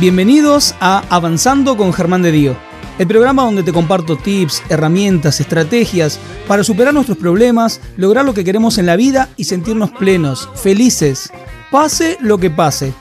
[0.00, 2.56] Bienvenidos a Avanzando con Germán de Dio,
[3.00, 8.44] el programa donde te comparto tips, herramientas, estrategias para superar nuestros problemas, lograr lo que
[8.44, 11.32] queremos en la vida y sentirnos plenos, felices,
[11.72, 12.94] pase lo que pase.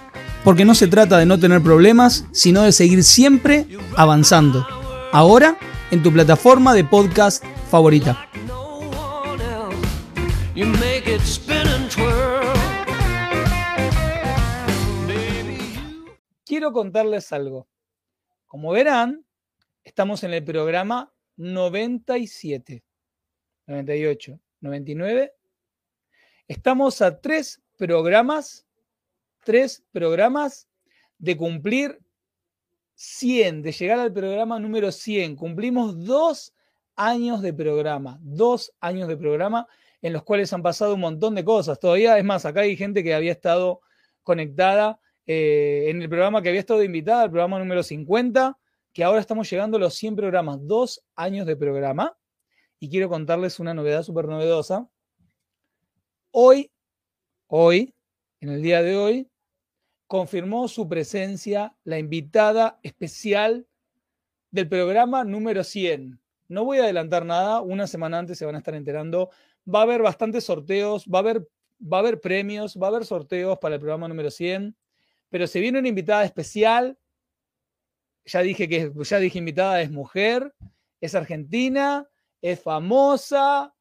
[0.44, 4.66] Porque no se trata de no tener problemas, sino de seguir siempre avanzando.
[5.12, 5.56] Ahora
[5.92, 8.28] en tu plataforma de podcast favorita.
[16.68, 17.66] Quiero contarles algo.
[18.46, 19.26] Como verán,
[19.86, 22.84] estamos en el programa 97,
[23.68, 25.34] 98, 99.
[26.46, 28.68] Estamos a tres programas,
[29.46, 30.68] tres programas
[31.18, 32.02] de cumplir
[32.96, 35.38] 100, de llegar al programa número 100.
[35.38, 36.54] Cumplimos dos
[36.98, 39.70] años de programa, dos años de programa
[40.02, 41.80] en los cuales han pasado un montón de cosas.
[41.80, 43.80] Todavía, es más, acá hay gente que había estado
[44.22, 48.58] conectada eh, en el programa que había estado invitada, el programa número 50,
[48.94, 52.18] que ahora estamos llegando a los 100 programas, dos años de programa.
[52.80, 54.88] Y quiero contarles una novedad súper novedosa.
[56.32, 56.72] Hoy,
[57.48, 57.94] hoy,
[58.40, 59.30] en el día de hoy,
[60.08, 63.68] confirmó su presencia la invitada especial
[64.52, 66.20] del programa número 100.
[66.48, 69.30] No voy a adelantar nada, una semana antes se van a estar enterando.
[69.68, 71.48] Va a haber bastantes sorteos, va a haber,
[71.82, 74.76] va a haber premios, va a haber sorteos para el programa número 100,
[75.30, 76.98] pero se viene una invitada especial.
[78.26, 80.54] Ya dije que ya dije invitada es mujer,
[81.00, 82.08] es argentina,
[82.42, 83.74] es famosa,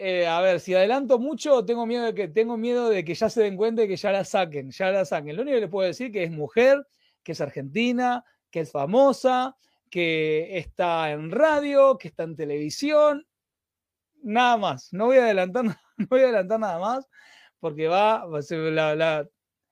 [0.00, 3.28] eh, a ver, si adelanto mucho, tengo miedo, de que, tengo miedo de que ya
[3.28, 5.34] se den cuenta y que ya la saquen, ya la saquen.
[5.34, 6.86] Lo único que les puedo decir es que es mujer,
[7.24, 9.56] que es argentina, que es famosa,
[9.90, 13.26] que está en radio, que está en televisión.
[14.22, 14.92] Nada más.
[14.92, 15.64] No voy a adelantar,
[15.96, 17.08] no voy a adelantar nada más
[17.60, 18.24] porque va,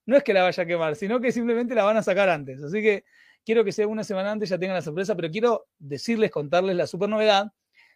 [0.06, 2.62] no es que la vaya a quemar, sino que simplemente la van a sacar antes.
[2.62, 3.04] Así que
[3.44, 6.86] quiero que sea una semana antes, ya tengan la sorpresa, pero quiero decirles, contarles la
[6.86, 7.52] super novedad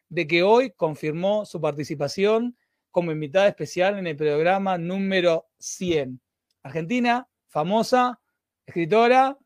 [0.08, 2.56] de que hoy confirmó su participación
[2.90, 6.20] como invitada especial en el programa número 100.
[6.62, 8.20] Argentina, famosa,
[8.66, 9.38] escritora,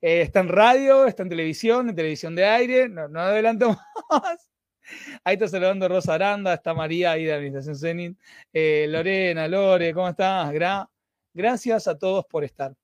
[0.00, 3.76] eh, está en radio, está en televisión, en televisión de aire, no, adelanto
[4.10, 4.50] más.
[5.24, 8.18] Ahí está saludando Rosa Aranda, está María ahí de Administración Zenit,
[8.52, 10.52] eh, Lorena, Lore, ¿cómo estás?
[11.34, 12.74] Gracias a todos por estar.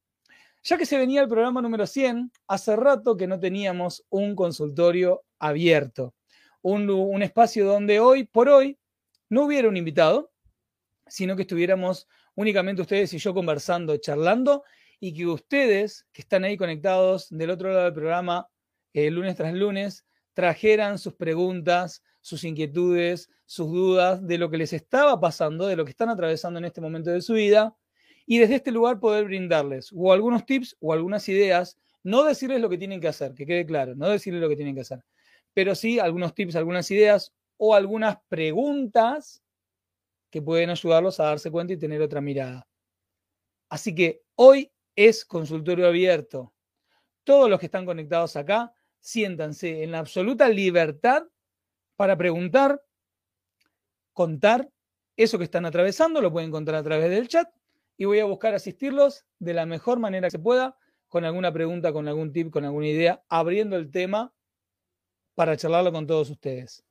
[0.62, 5.22] Ya que se venía el programa número 100, hace rato que no teníamos un consultorio
[5.38, 6.14] abierto
[6.62, 8.78] un, espacio donde hoy por hoy
[9.28, 10.32] no hubiera un invitado,
[11.06, 14.64] sino que estuviéramos únicamente ustedes y yo conversando, charlando,
[14.98, 18.48] y que ustedes que están ahí conectados del otro lado del programa,
[18.92, 24.72] eh, lunes tras lunes, trajeran sus preguntas, sus inquietudes, sus dudas de lo que les
[24.72, 27.74] estaba pasando, de lo que están atravesando en este momento de su vida,
[28.30, 32.68] y desde este lugar poder brindarles o algunos tips o algunas ideas, no decirles lo
[32.68, 35.02] que tienen que hacer, que quede claro, no decirles lo que tienen que hacer,
[35.52, 39.42] pero sí algunos tips, algunas ideas o algunas preguntas
[40.30, 42.68] que pueden ayudarlos a darse cuenta y tener otra mirada.
[43.68, 46.54] Así que hoy es consultorio abierto.
[47.24, 51.24] Todos los que están conectados acá, siéntanse en la absoluta libertad
[51.96, 52.80] para preguntar,
[54.12, 54.70] contar
[55.16, 57.50] eso que están atravesando, lo pueden contar a través del chat
[58.00, 60.74] y voy a buscar asistirlos de la mejor manera que se pueda,
[61.06, 64.32] con alguna pregunta, con algún tip, con alguna idea, abriendo el tema
[65.34, 66.82] para charlarlo con todos ustedes.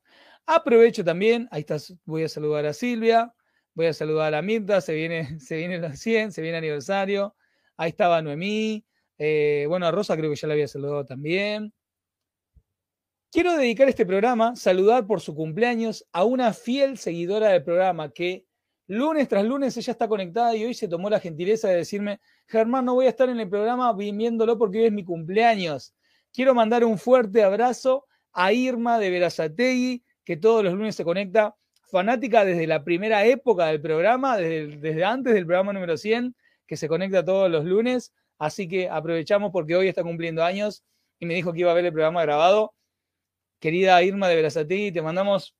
[0.46, 3.34] Aprovecho también, ahí está, voy a saludar a Silvia,
[3.74, 7.34] voy a saludar a Mirta, se viene, se viene los 100, se viene aniversario.
[7.76, 8.86] Ahí estaba Noemí,
[9.18, 11.74] eh, bueno, a Rosa creo que ya la había saludado también.
[13.32, 18.46] Quiero dedicar este programa, saludar por su cumpleaños a una fiel seguidora del programa que
[18.90, 22.84] lunes tras lunes ella está conectada y hoy se tomó la gentileza de decirme, Germán,
[22.84, 25.94] no voy a estar en el programa viéndolo porque hoy es mi cumpleaños.
[26.32, 31.54] Quiero mandar un fuerte abrazo a Irma de Verazategui, que todos los lunes se conecta,
[31.88, 36.34] fanática desde la primera época del programa, desde, antes del programa número 100,
[36.66, 38.12] que se conecta todos los lunes.
[38.38, 40.82] Así que aprovechamos porque hoy está cumpliendo años
[41.20, 42.74] y me dijo que iba a ver el programa grabado.
[43.60, 45.54] Querida Irma de Verazategui, te mandamos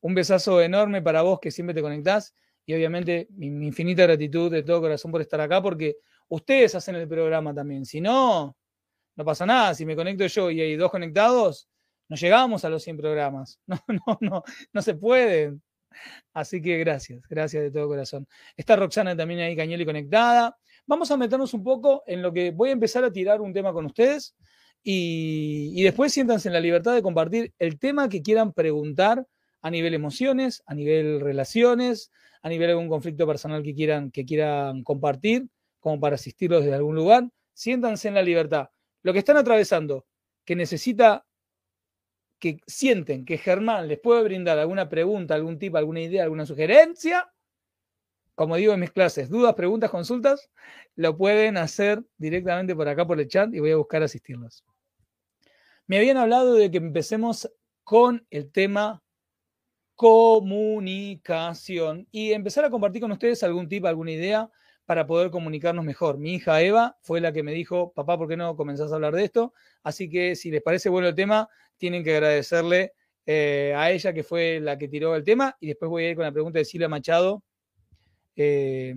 [0.00, 2.34] un besazo enorme para vos que siempre te conectás
[2.66, 5.96] y obviamente mi, infinita gratitud de todo corazón por estar acá porque
[6.28, 7.84] ustedes hacen el programa también.
[7.84, 8.56] Si no,
[9.16, 9.74] no pasa nada.
[9.74, 11.68] Si me conecto yo y hay dos conectados,
[12.08, 13.60] no llegamos a los 100 programas.
[13.66, 15.54] No, no, no, no se puede.
[16.32, 18.26] Así que gracias, gracias de todo corazón.
[18.56, 20.56] Está Roxana también ahí, Cañoli conectada.
[20.86, 23.72] Vamos a meternos un poco en lo que voy a empezar a tirar un tema
[23.72, 24.34] con ustedes
[24.86, 29.24] y después siéntanse en la libertad de compartir el tema que quieran preguntar
[29.64, 32.12] a nivel emociones, a nivel relaciones,
[32.42, 35.48] a nivel algún conflicto personal que quieran, que quieran compartir,
[35.80, 37.30] como para asistirlos desde algún lugar.
[37.54, 38.68] siéntanse en la libertad.
[39.02, 40.06] Lo que están atravesando,
[40.44, 41.24] que necesita,
[42.38, 47.32] que sienten que Germán les puede brindar alguna pregunta, algún tipo, alguna idea, alguna sugerencia,
[48.34, 50.50] como digo en mis clases, dudas, preguntas, consultas,
[50.94, 54.62] lo pueden hacer directamente por acá por el chat y voy a buscar asistirlos.
[55.86, 57.50] Me habían hablado de que empecemos
[57.82, 59.03] con el tema
[59.94, 64.50] comunicación y empezar a compartir con ustedes algún tipo, alguna idea
[64.86, 66.18] para poder comunicarnos mejor.
[66.18, 69.14] Mi hija Eva fue la que me dijo, papá, ¿por qué no comenzás a hablar
[69.14, 69.54] de esto?
[69.82, 72.92] Así que si les parece bueno el tema, tienen que agradecerle
[73.26, 76.16] eh, a ella que fue la que tiró el tema y después voy a ir
[76.16, 77.42] con la pregunta de Silvia Machado,
[78.36, 78.94] eh,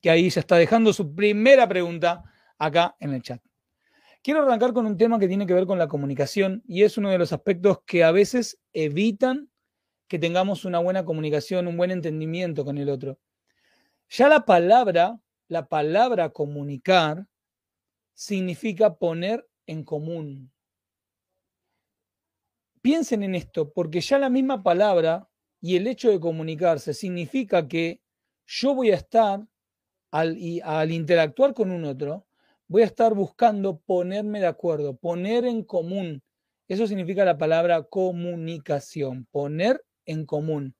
[0.00, 2.24] que ahí ya está dejando su primera pregunta
[2.58, 3.42] acá en el chat.
[4.22, 7.10] Quiero arrancar con un tema que tiene que ver con la comunicación y es uno
[7.10, 9.50] de los aspectos que a veces evitan
[10.10, 13.20] que tengamos una buena comunicación, un buen entendimiento con el otro.
[14.08, 17.28] Ya la palabra, la palabra comunicar,
[18.12, 20.50] significa poner en común.
[22.82, 25.28] Piensen en esto, porque ya la misma palabra
[25.60, 28.00] y el hecho de comunicarse significa que
[28.46, 29.46] yo voy a estar,
[30.10, 32.26] al, al interactuar con un otro,
[32.66, 36.20] voy a estar buscando ponerme de acuerdo, poner en común.
[36.66, 39.80] Eso significa la palabra comunicación, poner
[40.10, 40.74] en común.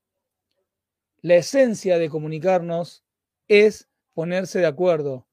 [1.22, 3.04] La esencia de comunicarnos
[3.48, 5.28] es ponerse de acuerdo.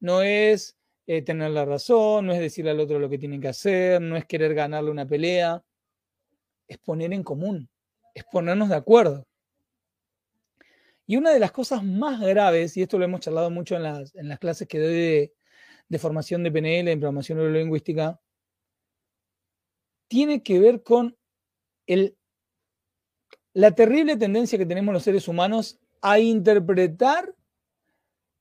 [0.00, 3.48] No es eh, tener la razón, no es decirle al otro lo que tiene que
[3.48, 5.62] hacer, no es querer ganarle una pelea.
[6.66, 7.68] Es poner en común,
[8.14, 9.26] es ponernos de acuerdo.
[11.06, 14.14] Y una de las cosas más graves, y esto lo hemos charlado mucho en las,
[14.14, 15.34] en las clases que doy de,
[15.88, 18.18] de formación de PNL, en programación neurolingüística,
[20.08, 21.18] tiene que ver con
[21.86, 22.16] el
[23.54, 27.34] la terrible tendencia que tenemos los seres humanos a interpretar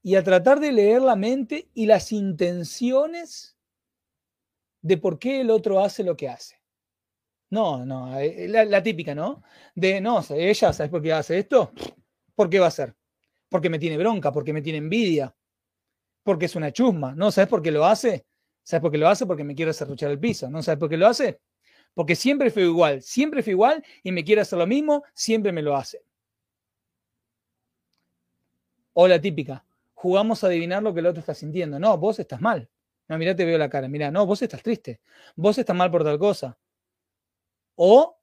[0.01, 3.57] y a tratar de leer la mente y las intenciones
[4.81, 6.59] de por qué el otro hace lo que hace.
[7.49, 9.43] No, no, eh, la, típica, ¿no?
[9.75, 11.71] De, no, ella, ¿sabes por qué hace esto?
[12.33, 12.95] ¿Por qué va a ser?
[13.49, 15.35] Porque me tiene bronca, porque me tiene envidia,
[16.23, 17.13] porque es una chusma.
[17.13, 18.25] ¿No sabes por qué lo hace?
[18.63, 19.25] ¿Sabes por qué lo hace?
[19.25, 20.49] Porque me quiere cerruchar el piso.
[20.49, 21.41] ¿No sabes por qué lo hace?
[21.93, 25.61] Porque siempre fue igual, siempre fue igual y me quiere hacer lo mismo, siempre me
[25.61, 26.03] lo hace.
[28.93, 31.79] O la típica, jugamos a adivinar lo que el otro está sintiendo.
[31.79, 32.69] No, vos estás mal.
[33.07, 33.87] No, mira, te veo la cara.
[33.87, 35.01] Mira, no, vos estás triste.
[35.35, 36.57] Vos estás mal por tal cosa.
[37.75, 38.17] O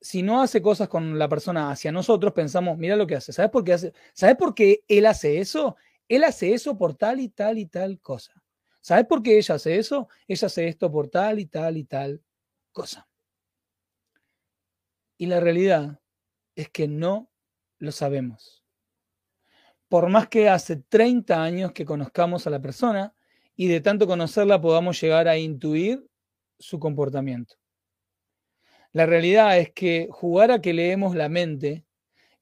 [0.00, 3.32] si no hace cosas con la persona hacia nosotros, pensamos, mira lo que hace.
[3.32, 3.92] ¿Sabes por qué hace?
[4.12, 5.76] ¿Sabes por qué él hace eso?
[6.08, 8.32] Él hace eso por tal y tal y tal cosa.
[8.80, 10.08] ¿Sabes por qué ella hace eso?
[10.28, 12.22] Ella hace esto por tal y tal y tal
[12.76, 13.08] cosa.
[15.16, 15.98] Y la realidad
[16.54, 17.30] es que no
[17.78, 18.62] lo sabemos.
[19.88, 23.14] Por más que hace 30 años que conozcamos a la persona
[23.54, 26.06] y de tanto conocerla podamos llegar a intuir
[26.58, 27.54] su comportamiento.
[28.92, 31.86] La realidad es que jugar a que leemos la mente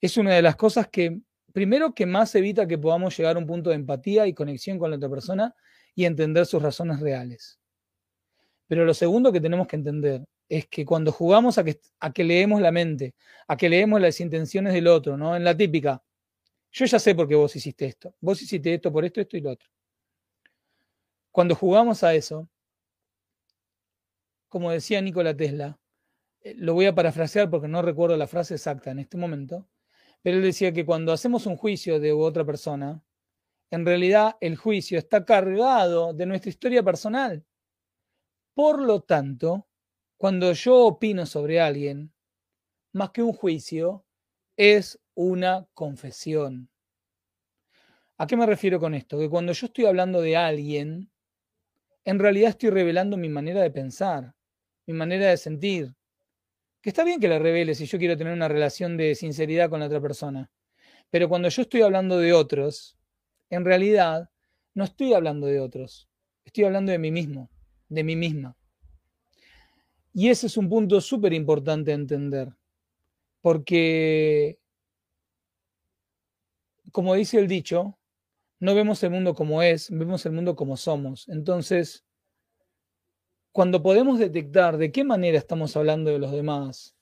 [0.01, 1.21] es una de las cosas que,
[1.53, 4.91] primero, que más evita que podamos llegar a un punto de empatía y conexión con
[4.91, 5.55] la otra persona
[5.95, 7.61] y entender sus razones reales.
[8.67, 12.25] Pero lo segundo que tenemos que entender es que cuando jugamos a que, a que
[12.25, 13.15] leemos la mente,
[13.49, 15.37] a que leemos las intenciones del otro, ¿no?
[15.37, 16.03] En la típica,
[16.73, 19.41] yo ya sé por qué vos hiciste esto, vos hiciste esto por esto, esto y
[19.41, 19.69] lo otro.
[21.31, 22.49] Cuando jugamos a eso,
[24.49, 25.79] como decía Nikola Tesla,
[26.41, 29.69] eh, lo voy a parafrasear porque no recuerdo la frase exacta en este momento,
[30.23, 33.03] pero él decía que cuando hacemos un juicio de otra persona,
[33.71, 37.45] en realidad el juicio está cargado de nuestra historia personal.
[38.55, 39.67] Por lo tanto,
[40.17, 42.13] cuando yo opino sobre alguien,
[42.93, 44.07] más que un juicio,
[44.57, 46.71] es una confesión.
[48.17, 49.19] ¿A qué me refiero con esto?
[49.19, 51.11] Que cuando yo estoy hablando de alguien,
[52.05, 54.37] en realidad estoy revelando mi manera de pensar,
[54.87, 55.93] mi manera de sentir.
[56.81, 59.81] Que está bien que la revele si yo quiero tener una relación de sinceridad con
[59.81, 60.49] la otra persona.
[61.11, 62.97] Pero cuando yo estoy hablando de otros,
[63.51, 64.31] en realidad
[64.75, 66.09] no estoy hablando de otros,
[66.45, 67.51] estoy hablando de mí mismo
[67.89, 68.57] de mí misma.
[70.13, 72.49] Y ese es un punto súper importante a entender,
[73.41, 74.59] porque,
[76.93, 77.99] como dice el dicho,
[78.61, 81.29] no vemos el mundo como es, vemos el mundo como somos.
[81.29, 82.05] Entonces,
[83.53, 86.97] cuando podemos detectar de qué manera estamos hablando de los demás,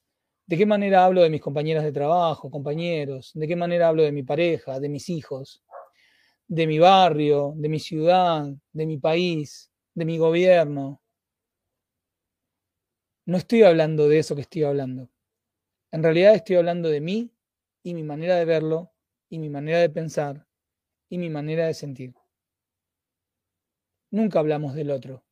[0.46, 4.12] de qué manera hablo de mis compañeras de trabajo, compañeros, de qué manera hablo de
[4.12, 5.62] mi pareja, de mis hijos,
[6.46, 11.02] de mi barrio, de mi ciudad, de mi país, de mi gobierno.
[13.24, 15.10] No estoy hablando de eso que estoy hablando.
[15.90, 17.30] En realidad estoy hablando de mí
[17.82, 18.92] y mi manera de verlo
[19.28, 20.46] y mi manera de pensar
[21.08, 22.14] y mi manera de sentir.
[24.10, 25.24] nunca hablamos del otro.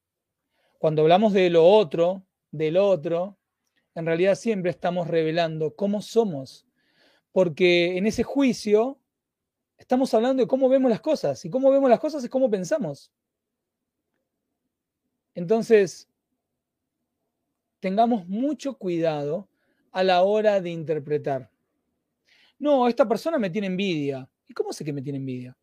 [0.79, 3.39] Cuando hablamos de lo otro, del otro,
[3.95, 6.67] en realidad siempre estamos revelando cómo somos,
[7.33, 8.99] porque en ese juicio
[9.77, 13.13] estamos hablando de cómo vemos las cosas, y cómo vemos las cosas es cómo pensamos.
[15.41, 16.07] Entonces,
[17.81, 19.49] tengamos mucho cuidado
[19.91, 21.51] a la hora de interpretar.
[22.59, 24.29] No, esta persona me tiene envidia.
[24.47, 25.57] ¿Y cómo sé que me tiene envidia?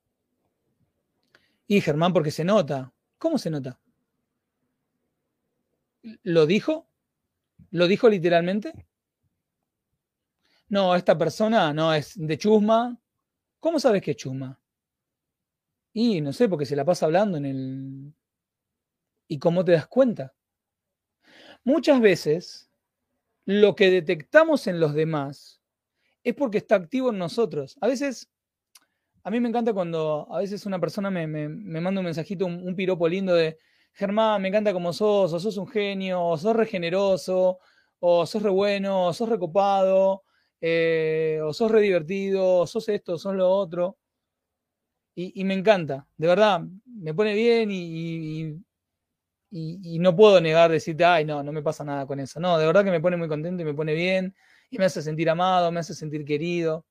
[1.68, 2.92] Y Germán, porque se nota.
[3.20, 3.80] ¿Cómo se nota?
[6.24, 6.88] ¿Lo dijo?
[7.70, 8.88] ¿Lo dijo literalmente?
[10.70, 13.00] No, esta persona no es de chusma.
[13.60, 14.60] ¿Cómo sabes que es chusma?
[15.94, 18.14] Y no sé, porque se la pasa hablando en el...
[19.28, 20.34] ¿Y cómo te das cuenta?
[21.64, 22.70] Muchas veces
[23.46, 25.62] lo que detectamos en los demás
[26.24, 27.78] es porque está activo en nosotros.
[27.82, 28.30] A veces,
[29.24, 33.08] a mí me encanta cuando a veces una persona me, manda un mensajito, un, piropo
[33.08, 33.58] lindo de,
[33.94, 37.60] Germán, me encanta como sos, o sos un genio, o sos regeneroso,
[38.00, 40.24] o sos re bueno, o sos recopado,
[40.62, 43.98] eh, o sos re divertido, o sos esto, o sos lo otro.
[45.16, 48.56] Y, me encanta, de verdad, me pone bien y,
[49.52, 52.40] no puedo negar decirte, ay, no, no me pasa nada con eso.
[52.40, 54.36] No, de verdad que me pone muy contento y me pone bien
[54.70, 56.86] y me hace sentir amado, me hace sentir querido.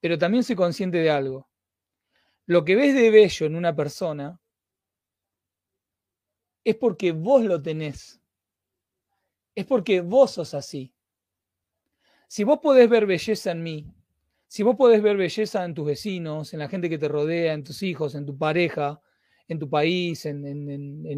[0.00, 1.48] Pero también soy consciente de algo.
[2.46, 4.40] Lo que ves de bello en una persona
[6.64, 8.20] es porque vos lo tenés.
[9.54, 10.94] Es porque vos sos así.
[12.28, 13.86] Si vos podés ver belleza en mí,
[14.46, 17.64] si vos podés ver belleza en tus vecinos, en la gente que te rodea, en
[17.64, 19.00] tus hijos, en tu pareja,
[19.48, 20.44] en tu país, en,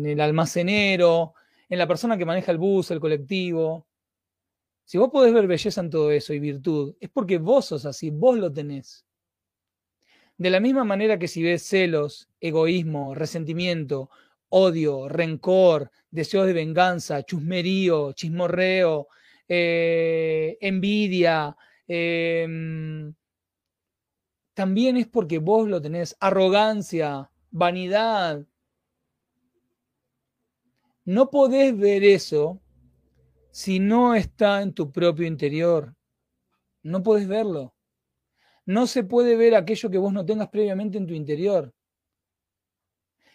[0.06, 1.34] el almacenero,
[1.68, 3.86] en la persona que maneja el bus, el colectivo.
[4.84, 8.10] Si vos podés ver belleza en todo eso y virtud, es porque vos sos así,
[8.10, 9.04] vos lo tenés.
[10.36, 14.10] De la misma manera que si ves celos, egoísmo, resentimiento,
[14.48, 19.08] odio, rencor, deseos de venganza, chusmerío, chismorreo,
[19.48, 21.56] eh, envidia,
[21.86, 23.12] em,
[24.54, 28.46] también es porque vos lo tenés, arrogancia, vanidad.
[31.04, 32.60] No podés ver eso
[33.50, 35.96] si no está en tu propio interior.
[36.82, 37.74] No podés verlo.
[38.64, 41.74] No se puede ver aquello que vos no tengas previamente en tu interior.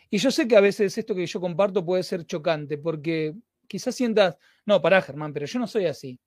[0.09, 3.35] Y yo sé que a veces esto que yo comparto puede ser chocante, porque
[3.67, 6.19] quizás sientas, no, pará, Germán, pero yo no soy así.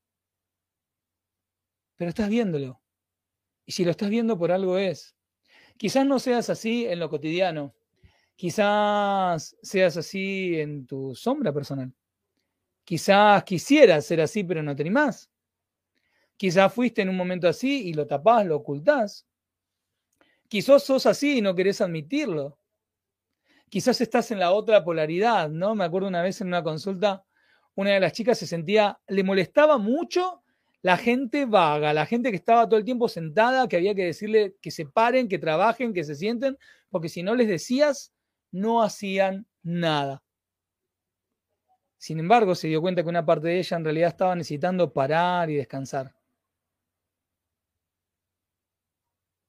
[1.97, 2.83] Pero estás viéndolo.
[3.64, 5.16] Y si lo estás viendo por algo es.
[5.78, 7.75] Quizás no seas así en lo cotidiano,
[8.38, 11.92] Quizás seas así en tu sombra personal.
[12.85, 15.28] Quizás quisieras ser así, pero no te animás.
[16.37, 19.26] Quizás fuiste en un momento así y lo tapás, lo ocultás.
[20.47, 22.61] Quizás sos así y no querés admitirlo.
[23.68, 25.75] Quizás estás en la otra polaridad, ¿no?
[25.75, 27.25] Me acuerdo una vez en una consulta,
[27.75, 30.45] una de las chicas se sentía, le molestaba mucho
[30.83, 34.54] la gente vaga, la gente que estaba todo el tiempo sentada, que había que decirle
[34.62, 36.57] que se paren, que trabajen, que se sienten,
[36.88, 38.12] porque si no les decías,
[38.50, 40.23] no hacían nada.
[41.99, 45.50] Sin embargo, se dio cuenta que una parte de ella en realidad estaba necesitando parar
[45.50, 46.14] y descansar.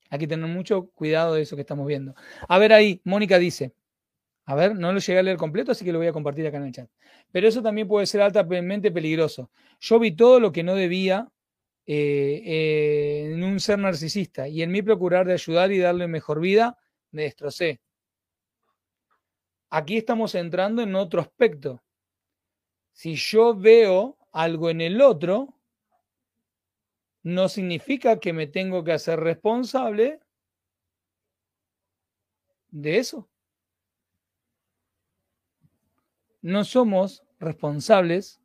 [0.09, 2.15] Hay que tener mucho cuidado de eso que estamos viendo.
[2.47, 3.75] A ver ahí, Mónica dice,
[4.45, 6.57] a ver, no lo llegué a leer completo, así que lo voy a compartir acá
[6.57, 6.89] en el chat.
[7.31, 9.51] Pero eso también puede ser altamente peligroso.
[9.79, 11.31] Yo vi todo lo que no debía
[11.85, 16.39] eh, eh, en un ser narcisista y en mí procurar de ayudar y darle mejor
[16.39, 16.77] vida,
[17.11, 17.79] me destrocé.
[19.71, 21.83] Aquí estamos entrando en otro aspecto.
[22.91, 25.59] Si yo veo algo en el otro,
[27.21, 30.19] no significa que me tengo que hacer responsable
[32.71, 33.29] de eso.
[36.41, 38.39] No somos responsables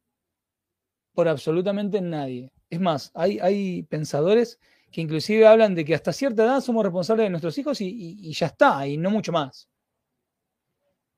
[1.14, 2.52] por absolutamente nadie.
[2.68, 4.58] Es más, hay, hay, pensadores
[4.90, 8.32] que inclusive hablan de que hasta cierta edad somos responsables de nuestros hijos y, y
[8.32, 9.68] ya está, y no mucho más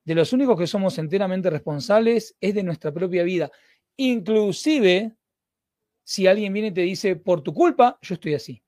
[0.06, 3.50] de los únicos que somos enteramente responsables es de nuestra propia vida.
[3.96, 5.16] Inclusive,
[6.04, 8.62] si alguien viene y te dice, por tu culpa, yo estoy así.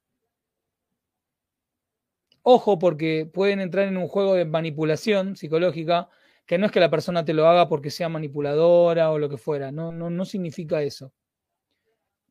[2.43, 6.09] Ojo, porque pueden entrar en un juego de manipulación psicológica,
[6.45, 9.37] que no es que la persona te lo haga porque sea manipuladora o lo que
[9.37, 11.13] fuera, no, no, no significa eso.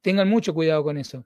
[0.02, 1.26] Tengan mucho cuidado con eso.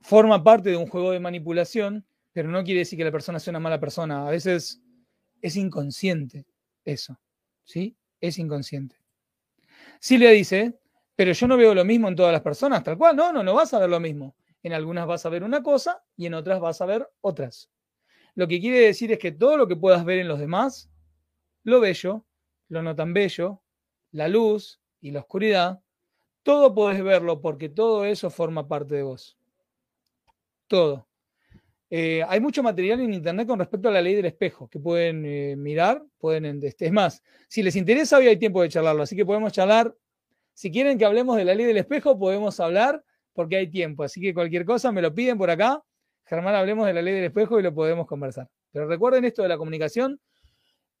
[0.00, 3.50] Forma parte de un juego de manipulación, pero no quiere decir que la persona sea
[3.50, 4.28] una mala persona.
[4.28, 4.80] A veces
[5.42, 6.46] es inconsciente
[6.84, 7.18] eso,
[7.64, 7.96] ¿sí?
[8.20, 8.96] Es inconsciente.
[10.08, 10.78] le dice,
[11.16, 13.54] pero yo no veo lo mismo en todas las personas, tal cual, no, no, no
[13.54, 14.34] vas a ver lo mismo.
[14.62, 17.70] En algunas vas a ver una cosa y en otras vas a ver otras.
[18.34, 20.90] Lo que quiere decir es que todo lo que puedas ver en los demás
[21.62, 22.24] lo bello,
[22.68, 23.62] lo no tan bello,
[24.12, 25.82] la luz y la oscuridad,
[26.42, 29.38] todo podés verlo porque todo eso forma parte de vos.
[30.68, 31.09] Todo.
[31.92, 35.24] Eh, hay mucho material en internet con respecto a la ley del espejo que pueden
[35.26, 39.16] eh, mirar, pueden, este, es más, si les interesa hoy hay tiempo de charlarlo, así
[39.16, 39.92] que podemos charlar,
[40.54, 44.20] si quieren que hablemos de la ley del espejo, podemos hablar porque hay tiempo, así
[44.20, 45.82] que cualquier cosa me lo piden por acá,
[46.26, 48.46] Germán, hablemos de la ley del espejo y lo podemos conversar.
[48.70, 50.20] Pero recuerden esto de la comunicación,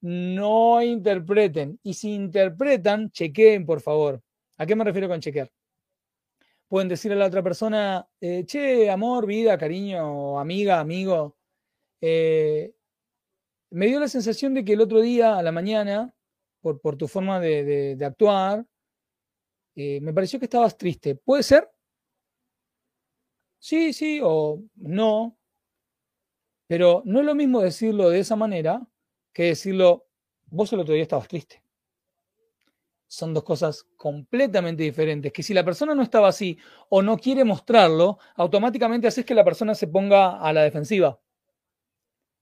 [0.00, 4.20] no interpreten, y si interpretan, chequeen, por favor.
[4.56, 5.50] ¿A qué me refiero con chequear?
[6.70, 11.36] Pueden decir a la otra persona, eh, che, amor, vida, cariño, amiga, amigo.
[12.00, 12.72] Eh,
[13.70, 16.14] me dio la sensación de que el otro día, a la mañana,
[16.60, 18.64] por, por tu forma de, actuar,
[19.74, 21.16] eh, me pareció que estabas triste.
[21.16, 21.68] ¿Puede ser?
[23.58, 25.36] Sí, sí, o no.
[26.68, 28.86] Pero no es lo mismo decirlo de esa manera
[29.34, 30.06] que decirlo,
[30.46, 31.59] vos el otro día estabas triste
[33.10, 35.32] son dos cosas completamente diferentes.
[35.32, 36.56] Que si la persona no estaba así
[36.88, 41.20] o no quiere mostrarlo, automáticamente haces que la persona se ponga a la defensiva.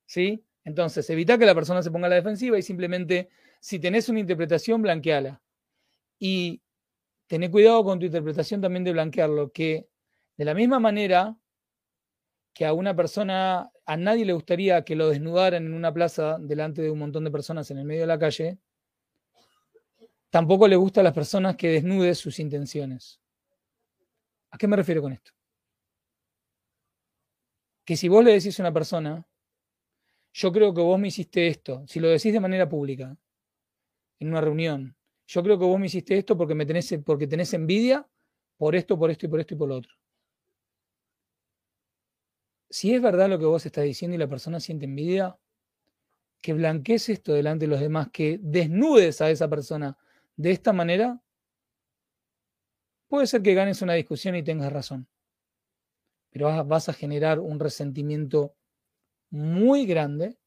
[0.05, 0.45] ¿Sí?
[0.65, 4.21] Entonces, evita que la persona se ponga a la defensiva y simplemente, si tenés una
[4.21, 5.41] interpretación, blanqueala.
[6.19, 6.61] Y
[7.29, 9.89] tené cuidado con tu interpretación también de blanquearlo, que
[10.37, 11.39] de la misma manera
[12.53, 16.83] que a una persona, a nadie le gustaría que lo desnudaran en una plaza delante
[16.83, 18.59] de un montón de personas en el medio de la calle,
[20.31, 23.21] Tampoco le gusta a las personas que desnude sus intenciones.
[24.51, 25.33] ¿A qué me refiero con esto?
[27.85, 29.27] Que si vos le decís a una persona,
[30.33, 33.17] yo creo que vos me hiciste esto, si lo decís de manera pública,
[34.21, 37.53] en una reunión, yo creo que vos me hiciste esto porque me tenés, porque tenés
[37.55, 38.07] envidia
[38.57, 39.93] por esto, por esto y por esto y por lo otro.
[42.71, 45.39] Si es verdad lo que vos estás diciendo y la persona siente envidia,
[46.43, 49.97] que blanquees esto delante de los demás, que desnudes a esa persona
[50.39, 51.21] de esta manera,
[53.09, 55.09] puede ser que ganes una discusión y tengas razón,
[56.31, 58.55] pero vas a generar un resentimiento
[59.31, 60.39] muy grande,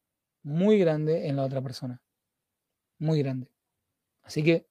[0.43, 2.01] muy grande en la otra persona.
[2.99, 3.51] Muy grande.
[4.23, 4.65] Así que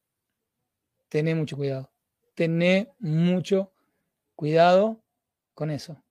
[1.10, 1.92] tené mucho cuidado.
[2.34, 3.72] Tené mucho
[4.36, 5.02] cuidado
[5.52, 6.02] con eso.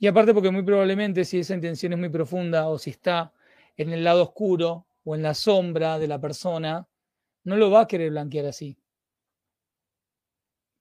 [0.00, 3.32] Y aparte porque muy probablemente si esa intención es muy profunda o si está
[3.76, 6.88] en el lado oscuro o en la sombra de la persona,
[7.48, 8.76] no lo va a querer blanquear así.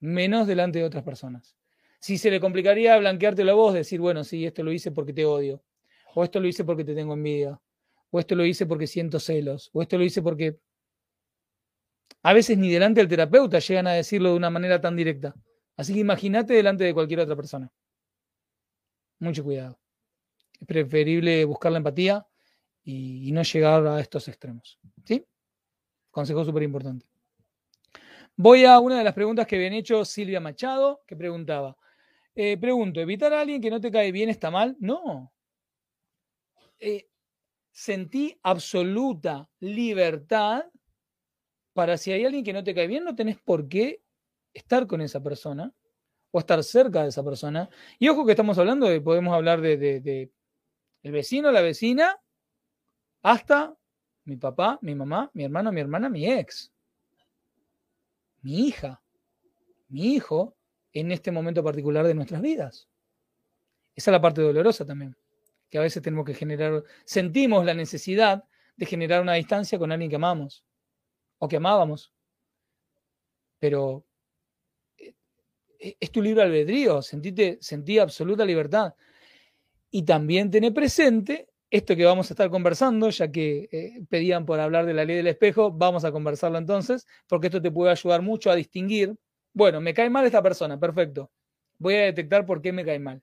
[0.01, 1.55] Menos delante de otras personas.
[1.99, 5.25] Si se le complicaría blanquearte la voz, decir, bueno, sí, esto lo hice porque te
[5.25, 5.63] odio,
[6.13, 7.59] o esto lo hice porque te tengo envidia,
[8.11, 10.59] o esto lo hice porque siento celos, o esto lo hice porque...
[12.21, 15.33] A veces ni delante del terapeuta llegan a decirlo de una manera tan directa.
[15.77, 17.71] Así que imagínate delante de cualquier otra persona.
[19.19, 19.79] Mucho cuidado.
[20.59, 22.27] Es preferible buscar la empatía
[22.83, 24.79] y, y no llegar a estos extremos.
[25.05, 25.25] ¿Sí?
[26.17, 27.05] Consejo súper importante.
[28.35, 31.77] Voy a una de las preguntas que habían hecho Silvia Machado, que preguntaba.
[32.33, 34.75] Eh, pregunto, ¿evitar a alguien que no te cae bien está mal?
[34.79, 35.31] No.
[36.79, 37.07] Eh,
[37.69, 40.65] sentí absoluta libertad
[41.73, 44.01] para si hay alguien que no te cae bien, no tenés por qué
[44.55, 45.71] estar con esa persona
[46.31, 47.69] o estar cerca de esa persona.
[47.99, 50.31] Y ojo que estamos hablando de, podemos hablar de, de
[51.03, 52.19] el vecino, la vecina,
[53.21, 53.76] hasta
[54.27, 56.69] mi papá, mi mamá, mi hermano, mi hermana, mi ex,
[58.41, 59.01] mi hija,
[59.87, 60.53] mi hijo
[60.91, 62.89] en este momento particular de nuestras vidas.
[63.95, 65.15] Esa es la parte dolorosa también,
[65.69, 68.43] que a veces tenemos que generar, sentimos la necesidad
[68.75, 70.65] de generar una distancia con alguien que amamos
[71.37, 72.11] o que amábamos.
[73.59, 74.05] Pero
[74.97, 78.93] eh, es tu libre albedrío, sentite, sentí absoluta libertad.
[79.89, 84.59] Y también tener presente esto que vamos a estar conversando, ya que eh, pedían por
[84.59, 88.21] hablar de la ley del espejo, vamos a conversarlo entonces, porque esto te puede ayudar
[88.21, 89.15] mucho a distinguir,
[89.53, 91.31] bueno, me cae mal esta persona, perfecto.
[91.79, 93.21] Voy a detectar por qué me cae mal.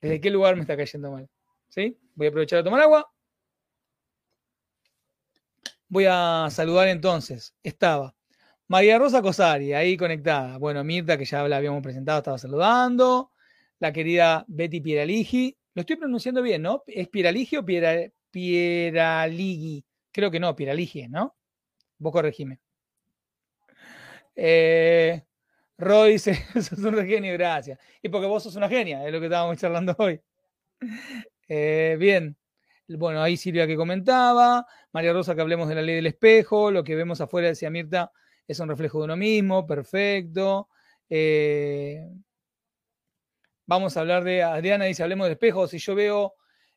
[0.00, 1.28] ¿Desde qué lugar me está cayendo mal?
[1.68, 1.98] ¿Sí?
[2.14, 3.10] Voy a aprovechar a tomar agua.
[5.88, 7.54] Voy a saludar entonces.
[7.62, 8.14] Estaba
[8.68, 10.58] María Rosa Cosari, ahí conectada.
[10.58, 13.32] Bueno, Mirta, que ya la habíamos presentado, estaba saludando.
[13.78, 16.82] La querida Betty Pieraligi, lo estoy pronunciando bien, ¿no?
[16.86, 18.14] ¿Es Pieraligi o Pieraligi?
[20.10, 21.36] Creo que no, Pieraligi, ¿no?
[21.98, 22.60] Vos corregime.
[24.34, 25.22] Eh,
[25.76, 27.78] Roy dice, sos un genio, gracias.
[28.00, 30.18] Y porque vos sos una genia, es lo que estábamos charlando hoy.
[31.46, 32.38] Eh, bien.
[32.88, 36.84] Bueno, ahí Silvia que comentaba, María Rosa que hablemos de la ley del espejo, lo
[36.84, 38.12] que vemos afuera, decía Mirta,
[38.48, 40.70] es un reflejo de uno mismo, perfecto.
[41.10, 42.00] Eh,
[43.66, 45.70] Vamos a hablar de, Adriana dice, hablemos de espejos.
[45.70, 46.34] Si yo veo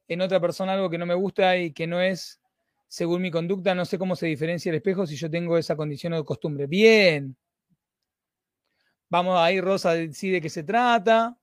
[0.08, 2.42] en otra persona algo que no me gusta y que no es
[2.88, 6.14] Según mi conducta, no sé cómo se diferencia el espejo si yo tengo esa condición
[6.14, 6.66] o costumbre.
[6.66, 7.38] Bien.
[9.10, 11.38] Vamos ahí, Rosa decide de qué se trata.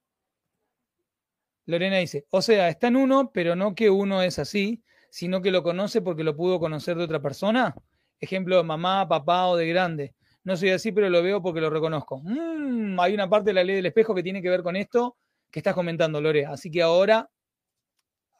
[1.67, 5.53] Lorena dice, o sea, está en uno, pero no que uno es así, sino que
[5.53, 7.75] lo conoce porque lo pudo conocer de otra persona.
[8.19, 10.15] Ejemplo, mamá, papá o de grande.
[10.43, 12.21] No soy así, pero lo veo porque lo reconozco.
[12.25, 15.17] Mm, hay una parte de la ley del espejo que tiene que ver con esto
[15.51, 16.47] que estás comentando, Lore.
[16.47, 17.29] Así que ahora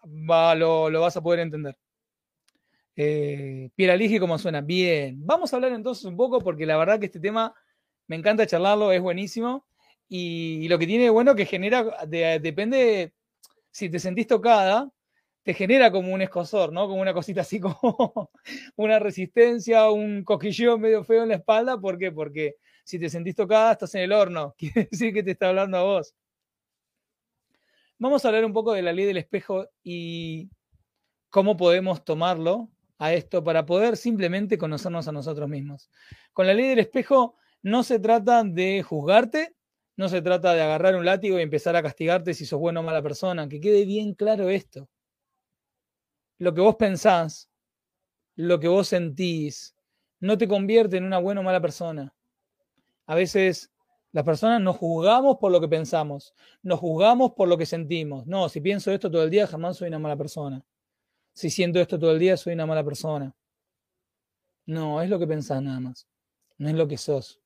[0.05, 1.77] lo, vas a poder entender.
[2.95, 4.61] Eh, Pieraligi, ¿cómo suena?
[4.61, 5.17] Bien.
[5.25, 7.55] Vamos a hablar entonces un poco porque la verdad que este tema
[8.07, 9.67] me encanta charlarlo, es buenísimo.
[10.09, 13.13] Y, lo que tiene de bueno que genera, depende,
[13.71, 14.89] si te sentís tocada,
[15.43, 16.89] te genera como un escosor, ¿no?
[16.89, 18.31] Como una cosita así como
[18.77, 21.79] una resistencia, un cosquilleo medio feo en la espalda.
[21.79, 22.13] ¿Por qué?
[22.13, 24.55] Porque si te sentís tocada, estás en el horno.
[24.59, 26.15] Quiere decir que te está hablando a vos.
[27.99, 30.51] Vamos a hablar un poco de la ley del espejo y
[31.31, 35.91] cómo podemos tomarlo a esto para poder simplemente conocernos a nosotros mismos.
[36.35, 39.57] Con la ley del espejo no se trata de juzgarte,
[39.97, 42.83] no se trata de agarrar un látigo y empezar a castigarte si sos buena o
[42.83, 43.49] mala persona.
[43.49, 44.91] Que quede bien claro esto.
[46.39, 47.49] Lo que vos pensás,
[48.35, 49.75] lo que vos sentís,
[50.21, 52.15] no te convierte en una buena o mala persona.
[53.07, 53.73] A veces
[54.17, 58.27] las personas nos juzgamos por lo que pensamos, nos juzgamos por lo que sentimos.
[58.27, 60.65] No, si pienso esto todo el día, jamás soy una mala persona.
[61.35, 63.35] Si siento esto todo el día, soy una mala persona.
[64.65, 66.09] No, es lo que pensás nada más.
[66.57, 67.41] No es lo que sos.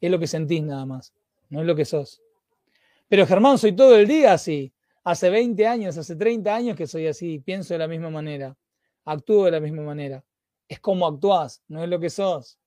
[0.00, 1.12] Es lo que sentís nada más
[1.48, 2.22] no es lo que sos.
[3.08, 4.72] Pero Germán, soy todo el día así.
[5.04, 8.56] Hace 20 años, hace 30 años que soy así, pienso de la misma manera,
[9.04, 10.24] actúo de la misma manera.
[10.66, 12.58] Es como actuás, no es lo que sos.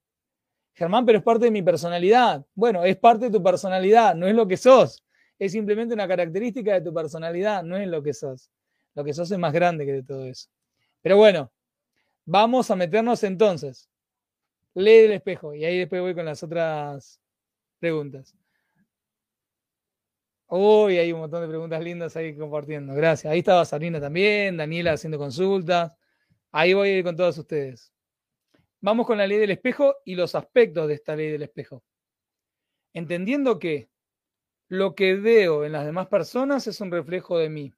[0.79, 2.45] Germán, pero es parte de mi personalidad.
[2.55, 5.03] Bueno, es parte de tu personalidad, no es lo que sos.
[5.37, 8.49] Es simplemente una característica de tu personalidad, no es lo que sos.
[8.95, 10.49] Lo que sos es más grande que de todo eso.
[11.01, 11.51] Pero bueno,
[12.23, 13.89] vamos a meternos entonces.
[14.73, 17.19] Lee el espejo y ahí después voy con las otras
[17.77, 18.33] preguntas.
[20.47, 22.93] Uy, hay un montón de preguntas lindas ahí compartiendo.
[22.93, 23.29] Gracias.
[23.29, 25.91] Ahí estaba Sarina también, Daniela haciendo consultas.
[26.53, 27.91] Ahí voy con todos ustedes.
[28.81, 31.83] Vamos con la ley del espejo y los aspectos de esta ley del espejo.
[32.93, 33.89] Entendiendo que
[34.69, 37.73] lo que veo en las demás personas es un reflejo de mí.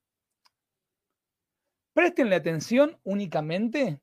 [1.93, 3.99] Prestenle atención únicamente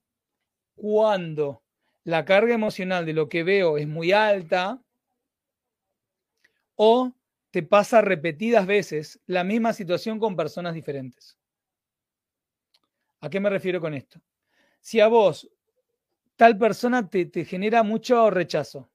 [0.74, 1.62] cuando
[2.04, 4.82] la carga emocional de lo que veo es muy alta
[6.74, 7.12] o
[7.50, 11.38] te pasa repetidas veces la misma situación con personas diferentes.
[13.20, 14.20] ¿A qué me refiero con esto?
[14.80, 15.50] Si a vos
[16.38, 18.88] tal persona te, te, genera mucho rechazo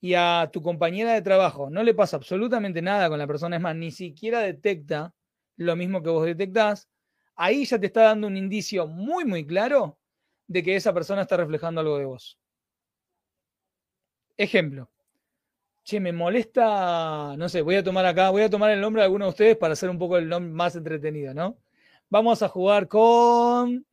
[0.00, 3.62] y a tu compañera de trabajo no le pasa absolutamente nada con la persona, es
[3.62, 5.12] más, ni siquiera detecta
[5.56, 6.88] lo mismo que vos detectás,
[7.34, 9.98] ahí ya te está dando un indicio muy, muy claro
[10.46, 12.38] de que esa persona está reflejando algo de vos.
[14.36, 14.88] Ejemplo,
[15.82, 19.06] che, me molesta, no sé, voy a tomar acá, voy a tomar el nombre de
[19.06, 21.58] alguno de ustedes para hacer un poco el nombre más entretenido, ¿no?
[22.08, 23.84] Vamos a jugar con,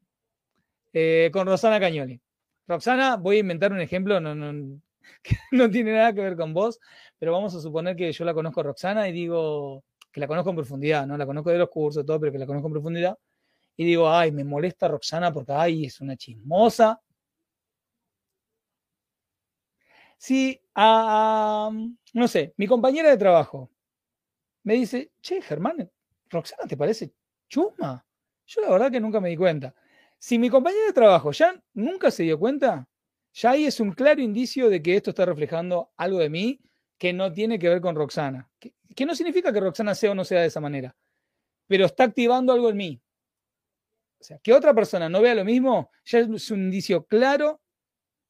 [0.94, 2.22] eh, con Rosana Cañoli.
[2.68, 4.80] Roxana, voy a inventar un ejemplo, no,
[5.24, 6.80] que no tiene nada que ver con vos,
[7.18, 10.50] pero vamos a suponer que yo la conozco a Roxana y digo que la conozco
[10.50, 11.18] en profundidad, ¿no?
[11.18, 13.18] La conozco de los cursos, todo, pero que la conozco en profundidad.
[13.78, 17.00] Y digo, ay, me molesta Roxana porque, ay, es una chismosa,
[20.18, 23.70] Si, no sé, mi compañera de trabajo
[24.64, 25.90] me dice, che, Germán,
[26.30, 27.14] Roxana, ¿te parece
[27.48, 28.06] chusma?
[28.46, 29.74] Yo la verdad que nunca me di cuenta.
[30.20, 32.88] Si mi compañera de trabajo ya nunca se dio cuenta,
[33.34, 36.60] ya ahí es un claro indicio de que esto está reflejando algo de mí
[36.98, 38.50] que no tiene que ver con Roxana.
[38.60, 40.96] Que, que no significa que Roxana sea o no sea de esa manera,
[41.68, 43.02] pero está activando algo en mí.
[44.20, 47.62] O sea, que otra persona no vea lo mismo, ya es un indicio claro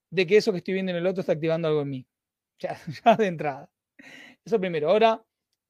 [0.10, 2.08] de que eso que estoy viendo en el otro está activando algo en mí.
[2.60, 3.70] Ya, de entrada.
[4.44, 4.90] Eso primero.
[4.90, 5.24] Ahora,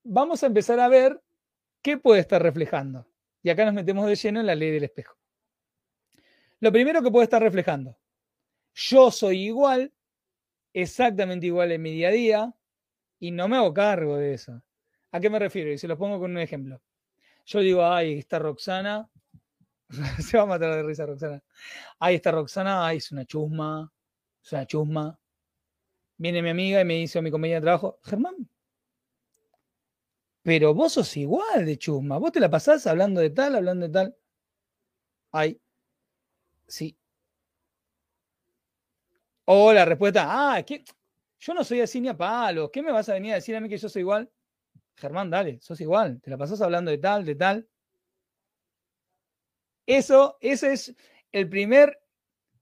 [0.03, 1.21] vamos a empezar a ver
[1.81, 3.07] qué puede estar reflejando.
[3.43, 5.17] Y acá nos metemos de lleno en la ley del espejo.
[6.59, 7.97] Lo primero que puede estar reflejando.
[8.73, 9.93] Yo soy igual,
[10.73, 12.55] exactamente igual en mi día a día,
[13.19, 14.61] y no me hago cargo de eso.
[15.11, 15.71] ¿A qué me refiero?
[15.71, 16.81] Y se lo pongo con un ejemplo.
[17.45, 19.09] Yo digo, ay, está Roxana.
[20.19, 21.43] se va a matar de risa Roxana.
[21.99, 23.91] Ay, está Roxana, ay, es una chusma
[24.47, 25.19] es una chusma.
[26.17, 28.49] Viene mi amiga y me dice a mi compañera de trabajo, Germán,
[30.41, 33.93] pero vos sos igual de chusma, vos te la pasás hablando de tal, hablando de
[33.93, 34.17] tal.
[35.31, 35.59] Ay,
[36.67, 36.97] sí.
[39.45, 40.83] O la respuesta, ah, que
[41.39, 43.61] yo no soy así ni a palos, ¿qué me vas a venir a decir a
[43.61, 44.29] mí que yo soy igual?
[44.95, 47.67] Germán, dale, sos igual, te la pasás hablando de tal, de tal.
[49.85, 50.95] Eso, ese es
[51.31, 51.99] el primer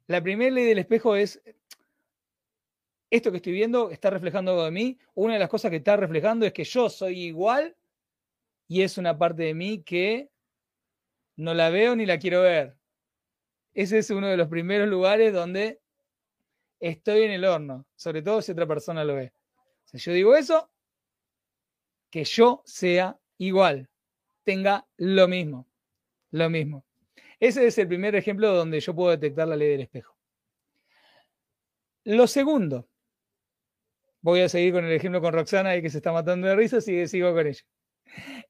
[0.07, 1.41] La primera ley del espejo es,
[3.09, 4.99] esto que estoy viendo está reflejando algo de mí.
[5.15, 7.75] Una de las cosas que está reflejando es que yo soy igual
[8.67, 10.29] y es una parte de mí que
[11.37, 12.77] no la veo ni la quiero ver.
[13.75, 15.81] Ese es uno de los primeros lugares donde
[16.79, 19.33] estoy en el horno, sobre todo si otra persona lo ve.
[19.83, 20.71] Si yo digo eso,
[22.09, 23.89] que yo sea igual,
[24.45, 25.67] tenga lo mismo,
[26.31, 26.85] lo mismo.
[27.37, 30.15] Ese es el primer ejemplo donde yo puedo detectar la ley del espejo.
[32.05, 32.87] Lo segundo,
[34.21, 37.09] voy a seguir con el ejemplo con Roxana que se está matando de risa, sigue,
[37.09, 37.63] sigo con ella.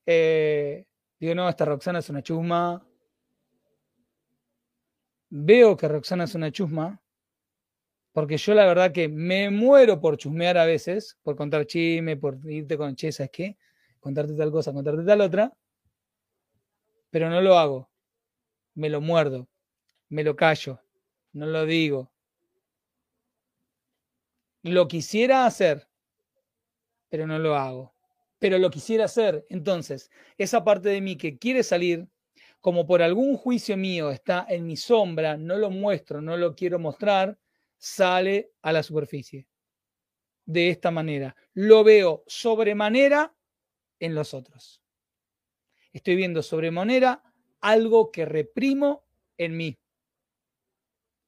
[0.05, 0.85] Eh,
[1.19, 2.85] digo, no, esta Roxana es una chusma.
[5.37, 7.01] Veo que Roxana es una chusma,
[8.13, 12.39] porque yo la verdad que me muero por chusmear a veces, por contar chisme, por
[12.49, 13.57] irte con che, ¿sabes qué?
[13.99, 15.53] Contarte tal cosa, contarte tal otra,
[17.09, 17.89] pero no lo hago.
[18.75, 19.49] Me lo muerdo,
[20.07, 20.79] me lo callo,
[21.33, 22.13] no lo digo.
[24.63, 25.85] Lo quisiera hacer,
[27.09, 27.93] pero no lo hago.
[28.39, 29.45] Pero lo quisiera hacer.
[29.49, 32.07] Entonces, esa parte de mí que quiere salir,
[32.65, 36.79] como por algún juicio mío está en mi sombra, no lo muestro, no lo quiero
[36.79, 37.37] mostrar,
[37.77, 39.45] sale a la superficie.
[40.47, 41.35] De esta manera.
[41.53, 43.35] Lo veo sobremanera
[43.99, 44.81] en los otros.
[45.93, 47.21] Estoy viendo sobremanera
[47.61, 49.05] algo que reprimo
[49.37, 49.77] en mí.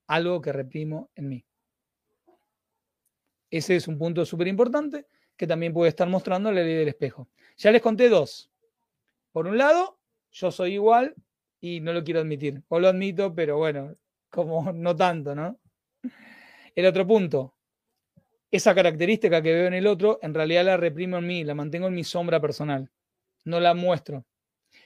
[0.08, 1.46] Algo que reprimo en mí.
[3.52, 7.30] Ese es un punto súper importante que también puede estar mostrando la ley del espejo.
[7.58, 8.50] Ya les conté dos.
[9.32, 10.00] Por un lado,
[10.32, 11.14] yo soy igual
[11.60, 12.64] y no lo quiero admitir.
[12.68, 13.96] O lo admito, pero bueno,
[14.30, 15.60] como no tanto, ¿no?
[16.76, 17.56] El otro punto,
[18.52, 21.88] esa característica que veo en el otro, en realidad la reprimo en mí, la mantengo
[21.88, 22.90] en mi sombra personal.
[23.44, 24.26] No la muestro.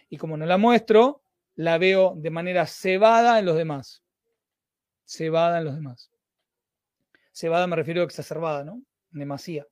[0.10, 1.24] Y como no la muestro,
[1.56, 4.04] la veo de manera cebada en los demás.
[5.06, 6.12] Cebada en los demás.
[7.32, 8.82] Cebada me refiero a exacerbada, ¿no?
[9.10, 9.68] Demasía.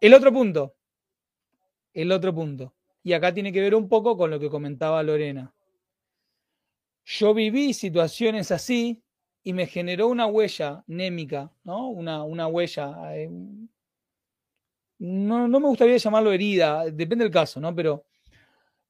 [0.00, 0.74] El otro punto.
[1.92, 2.74] El otro punto.
[3.02, 5.54] Y acá tiene que ver un poco con lo que comentaba Lorena.
[7.04, 9.02] Yo viví situaciones así
[9.42, 11.88] y me generó una huella némica, ¿no?
[11.88, 13.16] Una, una huella.
[13.16, 13.30] Eh,
[14.98, 17.74] no, no, me gustaría llamarlo herida, depende del caso, ¿no?
[17.74, 18.04] Pero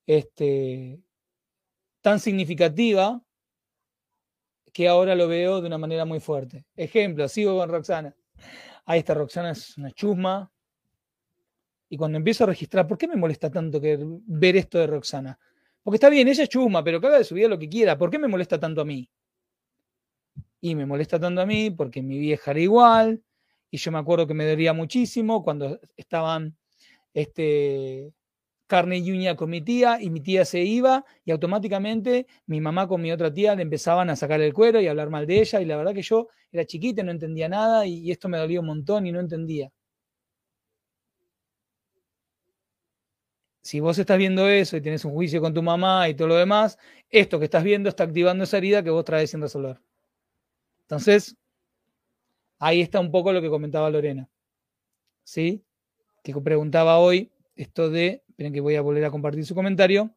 [0.06, 1.00] este,
[2.00, 3.22] tan significativa
[4.72, 6.64] que ahora lo veo de una manera muy fuerte.
[6.74, 8.16] Ejemplo, sigo con Roxana.
[8.84, 10.50] Ahí está, Roxana es una chusma.
[11.88, 15.38] Y cuando empiezo a registrar, ¿por qué me molesta tanto ver esto de Roxana?
[15.83, 17.96] Porque está bien, ella es chusma, pero haga de su vida lo que quiera.
[17.96, 19.09] ¿Por qué me molesta tanto a mí?
[20.61, 23.22] y me molesta tanto a mí porque mi vieja era igual
[23.70, 26.57] y yo me acuerdo que me dolía muchísimo cuando estaban
[27.14, 28.12] este,
[28.66, 32.88] carne y uña con mi tía y mi tía se iba y automáticamente mi mamá
[32.88, 35.40] con mi otra tía le empezaban a sacar el cuero y a hablar mal de
[35.40, 38.61] ella y la verdad que yo era chiquita no entendía nada y esto me dolía
[38.61, 39.70] un montón y no entendía.
[43.68, 46.37] Si vos estás viendo eso y tienes un juicio con tu mamá y todo lo
[46.37, 46.78] demás,
[47.11, 49.78] esto que estás viendo está activando esa herida que vos traes sin resolver.
[50.85, 51.37] Entonces,
[52.59, 54.26] ahí está un poco lo que comentaba Lorena.
[55.22, 55.62] ¿Sí?
[56.24, 60.14] Que preguntaba hoy esto de, esperen que voy a volver a compartir su comentario.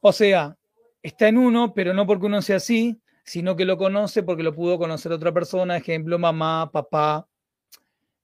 [0.00, 0.58] O sea,
[1.00, 4.52] está en uno, pero no porque uno sea así, sino que lo conoce porque lo
[4.52, 7.28] pudo conocer otra persona, ejemplo, mamá, papá.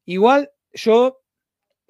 [0.07, 1.22] Igual, yo,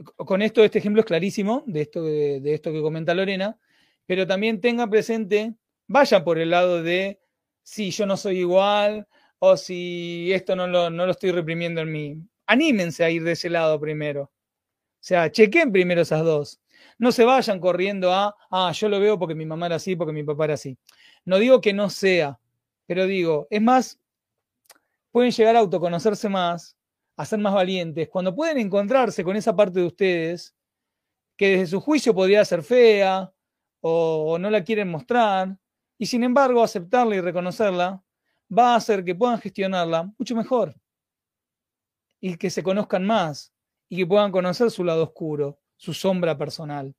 [0.04, 3.58] con esto, este ejemplo es clarísimo, de esto, de, esto que comenta Lorena,
[4.06, 5.54] pero también tenga presente,
[5.86, 7.20] vaya por el lado de
[7.62, 9.06] si yo no soy igual
[9.38, 12.16] o si esto no lo, no lo estoy reprimiendo en mí.
[12.46, 14.22] Anímense a ir de ese lado primero.
[14.24, 14.30] O
[15.04, 16.60] sea, chequen primero esas dos.
[16.98, 20.12] No se vayan corriendo a, ah, yo lo veo porque mi mamá era así, porque
[20.12, 20.78] mi papá era así.
[21.24, 22.38] No digo que no sea,
[22.86, 24.00] pero digo, es más,
[25.10, 26.76] pueden llegar a autoconocerse más,
[27.16, 30.54] a ser más valientes, cuando pueden encontrarse con esa parte de ustedes
[31.36, 33.32] que desde su juicio podría ser fea
[33.80, 35.56] o no la quieren mostrar,
[35.98, 38.02] y sin embargo, aceptarla y reconocerla
[38.56, 40.74] va a hacer que puedan gestionarla mucho mejor.
[42.20, 43.52] Y que se conozcan más
[43.88, 46.94] y que puedan conocer su lado oscuro, su sombra personal.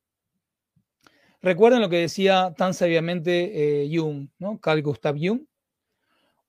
[1.42, 4.28] Recuerden lo que decía tan sabiamente eh, Jung.
[4.62, 5.42] Carl Gustav Jung.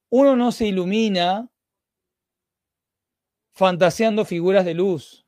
[0.09, 1.49] Uno no se ilumina
[3.55, 5.25] fantaseando figuras de luz,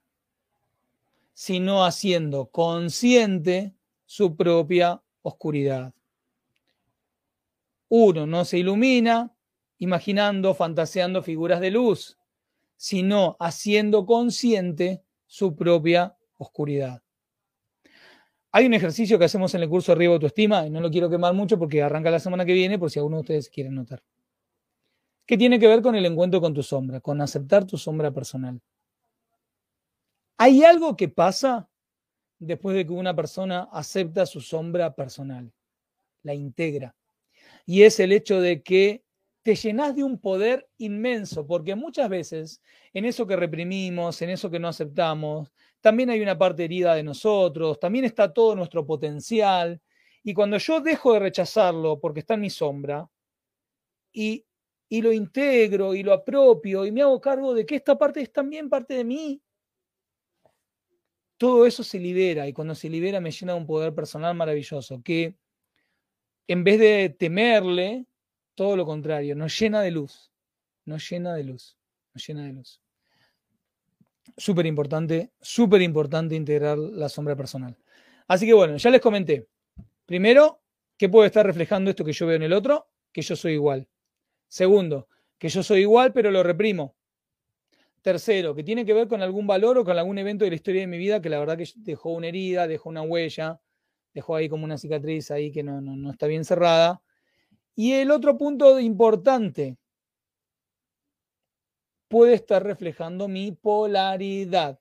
[1.33, 3.73] sino haciendo consciente
[4.05, 5.93] su propia oscuridad.
[7.87, 9.33] Uno no se ilumina
[9.77, 12.17] imaginando, fantaseando figuras de luz,
[12.75, 17.01] sino haciendo consciente su propia oscuridad.
[18.51, 21.33] Hay un ejercicio que hacemos en el curso Arriba Autoestima, y no lo quiero quemar
[21.33, 24.03] mucho porque arranca la semana que viene, por si alguno de ustedes quieren notar.
[25.27, 28.59] Que tiene que ver con el encuentro con tu sombra, con aceptar tu sombra personal.
[30.37, 31.69] Hay algo que pasa
[32.39, 35.51] después de que una persona acepta su sombra personal,
[36.23, 36.95] la integra.
[37.65, 39.03] Y es el hecho de que
[39.43, 42.61] te llenas de un poder inmenso, porque muchas veces
[42.93, 47.03] en eso que reprimimos, en eso que no aceptamos, también hay una parte herida de
[47.03, 49.81] nosotros, también está todo nuestro potencial.
[50.23, 53.09] Y cuando yo dejo de rechazarlo porque está en mi sombra
[54.11, 54.45] y,
[54.89, 58.31] y lo integro y lo apropio y me hago cargo de que esta parte es
[58.31, 59.41] también parte de mí,
[61.37, 65.01] todo eso se libera y cuando se libera me llena de un poder personal maravilloso
[65.03, 65.35] que
[66.47, 68.05] en vez de temerle,
[68.55, 70.31] todo lo contrario, nos llena de luz,
[70.85, 71.77] nos llena de luz,
[72.13, 72.81] nos llena de luz.
[74.37, 77.77] Súper importante, súper importante integrar la sombra personal.
[78.27, 79.47] Así que bueno, ya les comenté.
[80.05, 80.61] Primero,
[80.97, 82.89] ¿qué puede estar reflejando esto que yo veo en el otro?
[83.11, 83.87] Que yo soy igual.
[84.47, 85.07] Segundo,
[85.37, 86.95] que yo soy igual pero lo reprimo.
[88.01, 90.81] Tercero, que tiene que ver con algún valor o con algún evento de la historia
[90.81, 93.59] de mi vida que la verdad que dejó una herida, dejó una huella,
[94.13, 97.01] dejó ahí como una cicatriz ahí que no, no, está bien cerrada.
[97.75, 99.77] Y el otro punto importante
[102.07, 104.79] puede estar reflejando mi polaridad.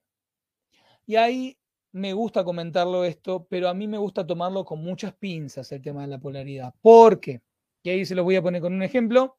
[1.05, 1.59] Y ahí
[1.93, 6.03] me gusta comentarlo esto, pero a mí me gusta tomarlo con muchas pinzas el tema
[6.03, 6.75] de la polaridad.
[6.81, 7.43] ¿Por qué?
[7.83, 9.37] Y ahí se lo voy a poner con un ejemplo.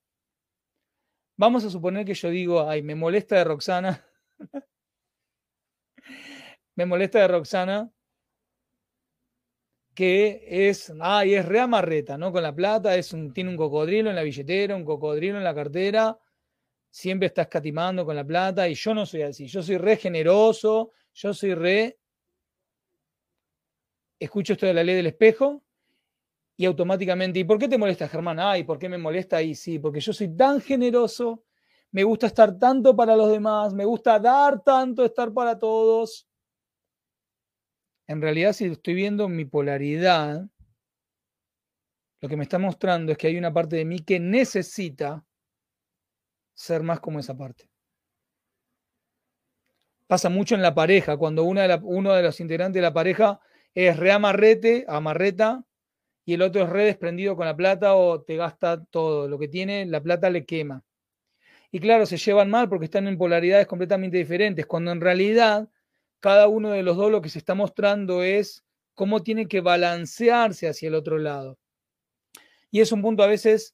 [1.38, 4.04] Vamos a suponer que yo digo, ay, me molesta de Roxana.
[6.76, 7.91] me molesta de Roxana
[9.93, 12.32] que es, ay, es re amarreta, ¿no?
[12.32, 15.56] Con la plata, es un, tiene un cocodrilo en la billetera, un cocodrilo en la
[15.56, 16.19] cartera,
[16.91, 20.91] siempre está escatimando con la plata y yo no soy así, yo soy re generoso,
[21.13, 22.00] yo soy re...
[24.19, 25.63] Escucho esto de la ley del espejo
[26.60, 28.39] y automáticamente, ¿y por qué te molesta, Germán?
[28.39, 29.41] Ay, ¿por qué me molesta?
[29.43, 31.43] Y sí, porque yo soy tan generoso,
[31.91, 36.28] me gusta estar tanto para los demás, me gusta dar tanto, estar para todos.
[38.08, 40.48] En realidad, si estoy viendo mi polaridad,
[42.22, 45.24] lo que me está mostrando es que hay una parte de mí que necesita
[46.56, 47.70] ser más como esa parte.
[50.08, 53.39] Pasa mucho en la pareja, cuando una de uno de los integrantes de la pareja
[53.76, 55.63] es reamarrete, amarreta,
[56.27, 59.29] y el otro es re desprendido con la plata o te gasta todo.
[59.29, 60.83] Lo que tiene, la plata le quema.
[61.71, 65.69] Y claro, se llevan mal porque están en polaridades completamente diferentes, cuando en realidad
[66.19, 70.67] cada uno de los dos lo que se está mostrando es cómo tiene que balancearse
[70.67, 71.57] hacia el otro lado.
[72.71, 73.73] Y es un punto a veces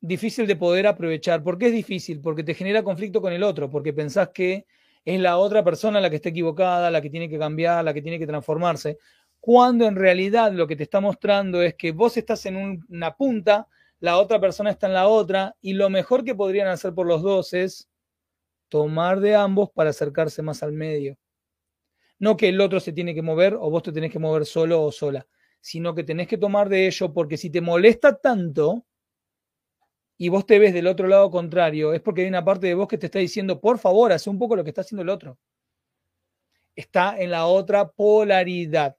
[0.00, 1.42] difícil de poder aprovechar.
[1.42, 2.22] ¿Por qué es difícil?
[2.22, 4.64] Porque te genera conflicto con el otro, porque pensás que
[5.04, 8.00] es la otra persona la que está equivocada, la que tiene que cambiar, la que
[8.00, 8.96] tiene que transformarse
[9.42, 13.66] cuando en realidad lo que te está mostrando es que vos estás en una punta,
[13.98, 17.22] la otra persona está en la otra, y lo mejor que podrían hacer por los
[17.22, 17.90] dos es
[18.68, 21.18] tomar de ambos para acercarse más al medio.
[22.20, 24.80] No que el otro se tiene que mover o vos te tenés que mover solo
[24.80, 25.26] o sola,
[25.60, 28.86] sino que tenés que tomar de ello porque si te molesta tanto
[30.18, 32.86] y vos te ves del otro lado contrario, es porque hay una parte de vos
[32.86, 35.36] que te está diciendo, por favor, hace un poco lo que está haciendo el otro.
[36.76, 38.96] Está en la otra polaridad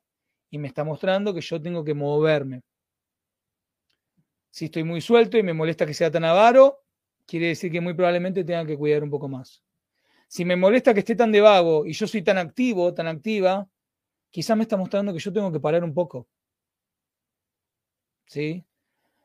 [0.53, 2.61] y me está mostrando que yo tengo que moverme.
[4.51, 6.83] Si estoy muy suelto y me molesta que sea tan avaro,
[7.25, 9.63] quiere decir que muy probablemente tenga que cuidar un poco más.
[10.27, 13.67] Si me molesta que esté tan de vago y yo soy tan activo, tan activa,
[14.29, 16.27] quizás me está mostrando que yo tengo que parar un poco.
[18.27, 18.63] ¿Sí?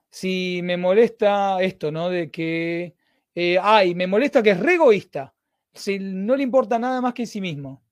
[0.09, 2.09] Si me molesta esto, ¿no?
[2.09, 2.95] De que,
[3.35, 5.35] eh, ay, me molesta que es re egoísta.
[5.75, 7.83] Si no le importa nada más que sí mismo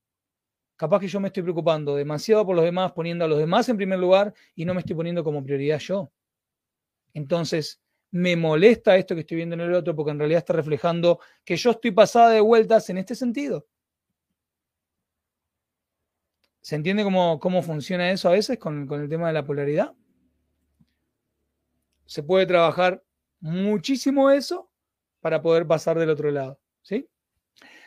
[0.76, 3.76] capaz que yo me estoy preocupando demasiado por los demás, poniendo a los demás en
[3.76, 6.12] primer lugar y no me estoy poniendo como prioridad yo.
[7.14, 11.20] Entonces, me molesta esto que estoy viendo en el otro porque en realidad está reflejando
[11.44, 13.66] que yo estoy pasada de vueltas en este sentido.
[16.60, 19.94] ¿Se entiende cómo, cómo funciona eso a veces con, con el tema de la polaridad?
[22.04, 23.02] Se puede trabajar
[23.40, 24.70] muchísimo eso
[25.20, 26.60] para poder pasar del otro lado.
[26.82, 27.08] ¿sí?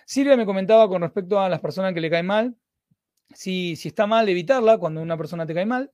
[0.05, 2.55] Silvia me comentaba con respecto a las personas que le caen mal,
[3.33, 5.91] si, está mal, evitarla cuando una persona te cae mal.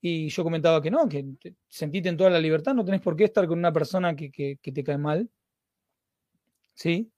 [0.00, 1.26] Y yo comentaba que no, que
[1.68, 4.84] sentite en toda la libertad, no tenés por qué estar con una persona que, te
[4.84, 5.28] cae mal.
[6.74, 7.10] ¿Sí?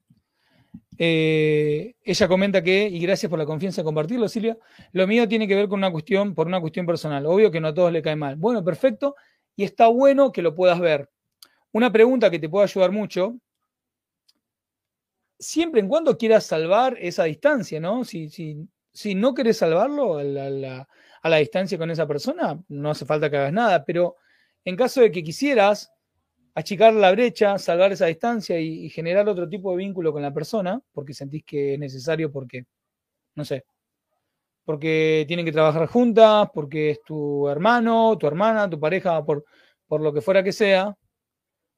[0.96, 4.56] Eh, ella comenta que, y gracias por la confianza en compartirlo, Silvia,
[4.92, 7.26] lo mío tiene que ver con una cuestión, por una cuestión personal.
[7.26, 8.36] Obvio que no a todos le cae mal.
[8.36, 9.14] Bueno, perfecto,
[9.56, 11.10] y está bueno que lo puedas ver.
[11.72, 13.36] Una pregunta que te puede ayudar mucho,
[15.38, 18.04] siempre en cuando quieras salvar esa distancia, ¿no?
[18.04, 20.88] Si, si si no querés salvarlo a la,
[21.22, 24.16] a la distancia con esa persona, no hace falta que hagas nada, pero
[24.64, 25.92] en caso de que quisieras
[26.54, 30.80] achicar la brecha, salvar esa distancia y, generar otro tipo de vínculo con la persona,
[30.92, 32.64] porque sentís que es necesario, porque,
[33.34, 33.64] no sé,
[34.64, 39.44] porque tienen que trabajar juntas, porque es tu hermano, tu hermana, tu pareja, por,
[39.86, 40.96] por lo que fuera que sea,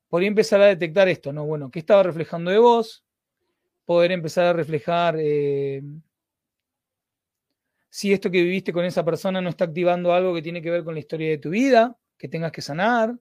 [0.09, 1.47] podría empezar a detectar esto, ¿no?
[1.47, 3.05] Bueno, ¿qué estaba reflejando de vos?
[3.85, 5.83] Poder empezar a reflejar eh,
[7.95, 10.83] si esto que viviste con esa persona no está activando algo que tiene que ver
[10.83, 13.15] con la historia de tu vida, que tengas que sanar,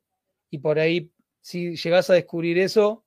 [0.49, 1.11] y por ahí
[1.41, 3.03] si llegas a descubrir eso,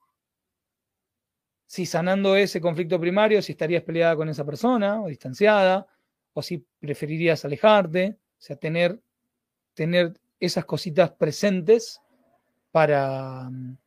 [1.65, 5.87] si sanando ese conflicto primario, si estarías peleada con esa persona o distanciada,
[6.35, 9.01] o si preferirías alejarte, o sea, tener,
[9.73, 11.99] tener esas cositas presentes
[12.73, 13.49] para...
[13.49, 13.79] Mm,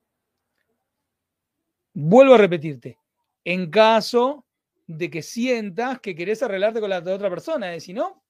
[1.94, 2.98] vuelvo a repetirte,
[3.44, 4.47] en caso
[4.88, 7.80] de que sientas que querés arreglarte con la otra persona, ¿eh?
[7.80, 8.24] si no,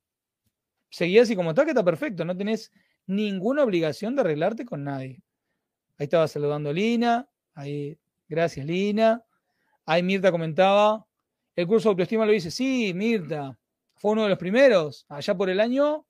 [0.90, 2.72] seguí así como está, que está perfecto, no tenés
[3.06, 5.22] ninguna obligación de arreglarte con nadie.
[5.98, 7.28] Ahí estaba saludando Lina.
[7.56, 7.98] Ahí,
[8.28, 9.24] gracias, Lina.
[9.86, 11.06] Ahí Mirta comentaba.
[11.56, 12.52] El curso de autoestima lo dice.
[12.52, 13.58] Sí, Mirta.
[13.96, 16.06] Fue uno de los primeros, allá por el año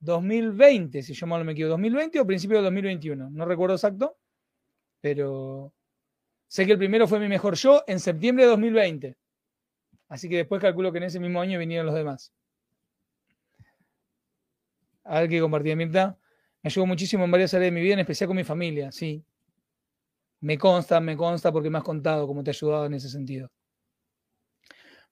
[0.00, 1.72] 2020, si yo mal no me equivoco.
[1.72, 3.30] 2020 o principio de 2021.
[3.30, 4.16] No recuerdo exacto.
[5.02, 5.74] Pero
[6.46, 9.16] sé que el primero fue mi mejor yo en septiembre de 2020.
[10.12, 12.34] Así que después calculo que en ese mismo año vinieron los demás.
[15.04, 16.18] A ver qué Mirta.
[16.62, 19.24] Me ayudó muchísimo en varias áreas de mi vida, en especial con mi familia, sí.
[20.40, 23.50] Me consta, me consta porque me has contado cómo te ha ayudado en ese sentido.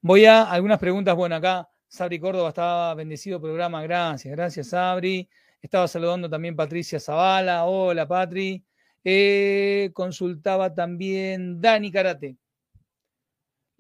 [0.02, 1.16] Voy a algunas preguntas.
[1.16, 3.82] Bueno, acá Sabri Córdoba estaba bendecido programa.
[3.82, 5.30] Gracias, gracias Sabri.
[5.62, 7.64] Estaba saludando también Patricia Zavala.
[7.64, 8.62] Hola Patri.
[9.02, 12.36] Eh, consultaba también Dani Karate.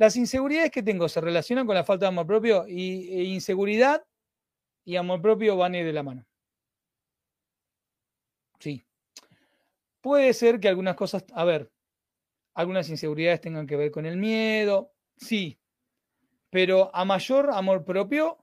[0.00, 4.02] Las inseguridades que tengo se relacionan con la falta de amor propio y e inseguridad
[4.82, 6.26] y amor propio van a ir de la mano.
[8.58, 8.82] Sí.
[10.00, 11.70] Puede ser que algunas cosas, a ver,
[12.54, 15.60] algunas inseguridades tengan que ver con el miedo, sí,
[16.48, 18.42] pero a mayor amor propio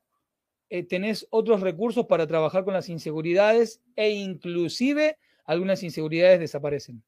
[0.69, 7.03] eh, tenés otros recursos para trabajar con las inseguridades e inclusive algunas inseguridades desaparecen.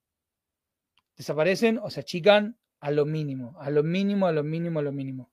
[1.16, 4.92] Desaparecen o se achican a lo mínimo, a lo mínimo, a lo mínimo, a lo
[4.92, 5.32] mínimo.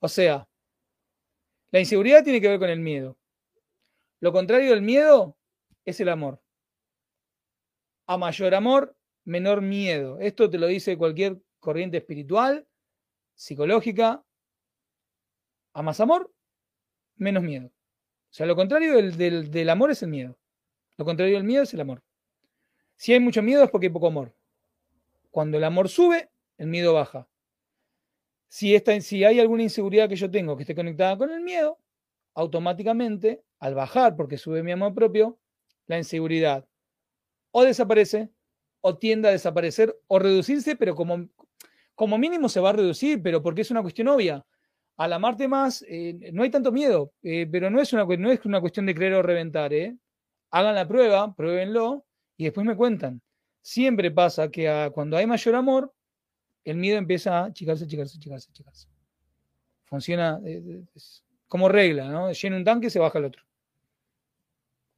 [0.00, 0.48] O sea,
[1.70, 3.16] la inseguridad tiene que ver con el miedo.
[4.20, 5.36] Lo contrario del miedo
[5.84, 6.40] es el amor
[8.08, 10.18] a mayor amor, menor miedo.
[10.18, 12.66] Esto te lo dice cualquier corriente espiritual,
[13.34, 14.24] psicológica.
[15.74, 16.32] A más amor,
[17.16, 17.66] menos miedo.
[17.66, 20.38] O sea, lo contrario del, amor es el miedo.
[20.96, 22.02] Lo contrario del miedo es el amor.
[22.96, 24.34] Si hay mucho miedo es porque hay poco amor.
[25.30, 27.28] Cuando el amor sube, el miedo baja.
[28.48, 31.78] Si, si hay alguna inseguridad que yo tengo que esté conectada con el miedo,
[32.34, 35.38] automáticamente, al bajar porque sube mi amor propio,
[35.86, 36.68] la inseguridad
[37.50, 38.30] o desaparece
[38.80, 41.28] o tiende a desaparecer o reducirse, pero como,
[41.94, 44.46] como mínimo se va a reducir, pero porque es una cuestión obvia.
[44.96, 48.44] Al amarte más, eh, no hay tanto miedo, eh, pero no es, una, no es
[48.44, 49.72] una cuestión de creer o reventar.
[49.72, 49.96] ¿eh?
[50.50, 52.04] Hagan la prueba, pruébenlo
[52.36, 53.20] y después me cuentan.
[53.62, 55.92] Siempre pasa que cuando hay mayor amor,
[56.64, 58.88] el miedo empieza a achicarse, achicarse, achicarse, achicarse.
[59.84, 60.40] Funciona
[61.46, 62.30] como regla, ¿no?
[62.30, 63.42] Llena un tanque, se baja el otro.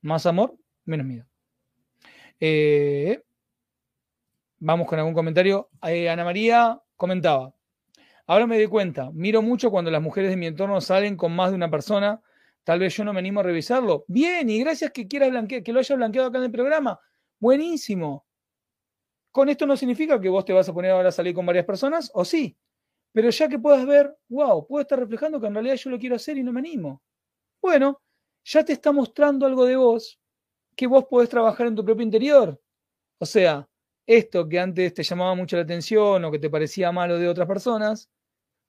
[0.02, 1.26] Más amor, menos miedo.
[2.40, 3.22] Eh,
[4.58, 5.70] vamos con algún comentario.
[5.86, 7.54] Eh, Ana María comentaba.
[8.26, 11.50] Ahora me doy cuenta, miro mucho cuando las mujeres de mi entorno salen con más
[11.50, 12.20] de una persona.
[12.64, 14.04] Tal vez yo no me animo a revisarlo.
[14.06, 17.00] Bien, y gracias que quieras blanquear, que lo haya blanqueado acá en el programa.
[17.38, 18.26] Buenísimo.
[19.32, 21.64] Con esto no significa que vos te vas a poner ahora a salir con varias
[21.64, 22.56] personas, o sí.
[23.12, 26.16] Pero ya que puedas ver, wow, puedo estar reflejando que en realidad yo lo quiero
[26.16, 27.02] hacer y no me animo.
[27.62, 28.00] Bueno,
[28.44, 30.20] ya te está mostrando algo de vos
[30.76, 32.60] que vos podés trabajar en tu propio interior.
[33.18, 33.68] O sea,
[34.06, 37.46] esto que antes te llamaba mucho la atención o que te parecía malo de otras
[37.46, 38.10] personas,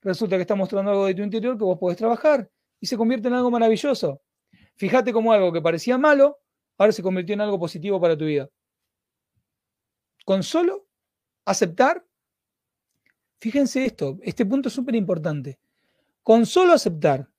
[0.01, 2.49] resulta que está mostrando algo de tu interior que vos podés trabajar
[2.79, 4.21] y se convierte en algo maravilloso.
[4.75, 6.39] Fíjate cómo algo que parecía malo
[6.77, 8.49] ahora se convirtió en algo positivo para tu vida.
[10.31, 10.87] Con solo
[11.43, 12.07] aceptar,
[13.37, 15.59] fíjense esto, este punto es súper importante.
[16.23, 17.29] Con solo aceptar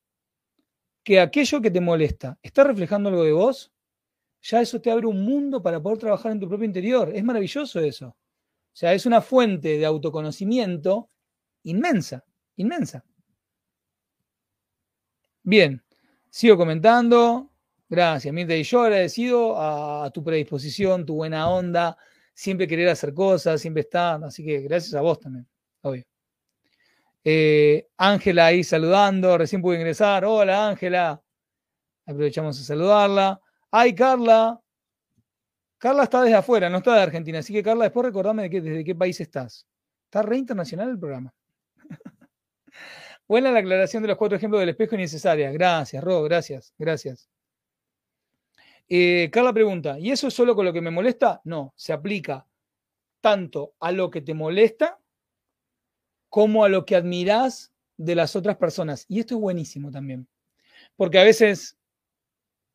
[1.03, 3.73] que aquello que te molesta está reflejando algo de vos,
[4.43, 7.11] ya eso te abre un mundo para poder trabajar en tu propio interior.
[7.15, 8.09] Es maravilloso eso.
[8.09, 11.09] O sea, es una fuente de autoconocimiento
[11.63, 12.23] inmensa,
[12.57, 13.07] inmensa.
[15.43, 15.83] Bien,
[16.29, 17.51] sigo comentando.
[17.89, 18.55] Gracias, Mirta.
[18.55, 21.97] Y yo agradecido a, tu predisposición, tu buena onda,
[22.35, 24.23] siempre querer hacer cosas, siempre estar.
[24.25, 25.47] Así que gracias a vos también,
[25.83, 26.05] obvio.
[27.25, 30.25] Eh, Ángela ahí saludando, recién pude ingresar.
[30.25, 31.23] Hola Ángela.
[32.07, 33.41] Aprovechamos a saludarla.
[33.71, 34.61] ¡Ay, Carla!
[35.79, 37.39] Carla está desde afuera, no está de Argentina.
[37.41, 39.67] Así que, Carla, después recordame de desde qué país estás.
[40.05, 41.33] Está re internacional el programa.
[43.29, 45.51] Buena la aclaración de los cuatro ejemplos del espejo innecesaria.
[45.51, 47.32] Gracias, Ro, gracias, gracias.
[48.95, 51.41] Eh, Carla pregunta, ¿y eso es solo con lo que me molesta?
[51.45, 52.47] No, se aplica
[53.23, 55.01] tanto a lo que te molesta
[56.29, 59.07] como a lo que admiras de las otras personas.
[59.09, 60.29] Y esto es buenísimo también.
[60.95, 61.79] Porque a veces,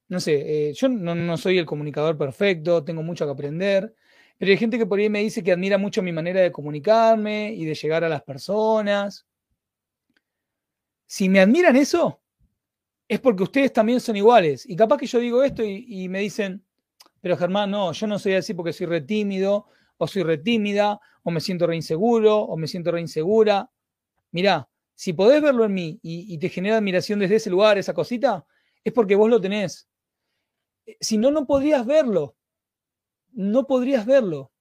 [0.07, 3.93] no sé, eh, yo no, soy el comunicador perfecto, tengo mucho que aprender,
[4.39, 7.53] pero hay gente que por ahí me dice que admira mucho mi manera de comunicarme
[7.53, 9.27] y de llegar a las personas.
[11.05, 12.19] Si me admiran eso,
[13.07, 14.65] es porque ustedes también son iguales.
[14.67, 16.63] Y capaz que yo digo esto y, me dicen,
[17.21, 21.39] pero Germán, no, yo no soy así porque soy retímido, o soy retímida, o me
[21.39, 23.71] siento re inseguro, o me siento re insegura.
[24.31, 28.45] Mirá, si podés verlo en mí y, te genera admiración desde ese lugar, esa cosita,
[28.83, 29.87] es porque vos lo tenés.
[30.85, 32.35] Eh, si no, no podrías verlo.
[33.31, 34.51] No podrías verlo.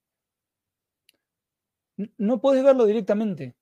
[2.18, 3.56] No podés verlo directamente.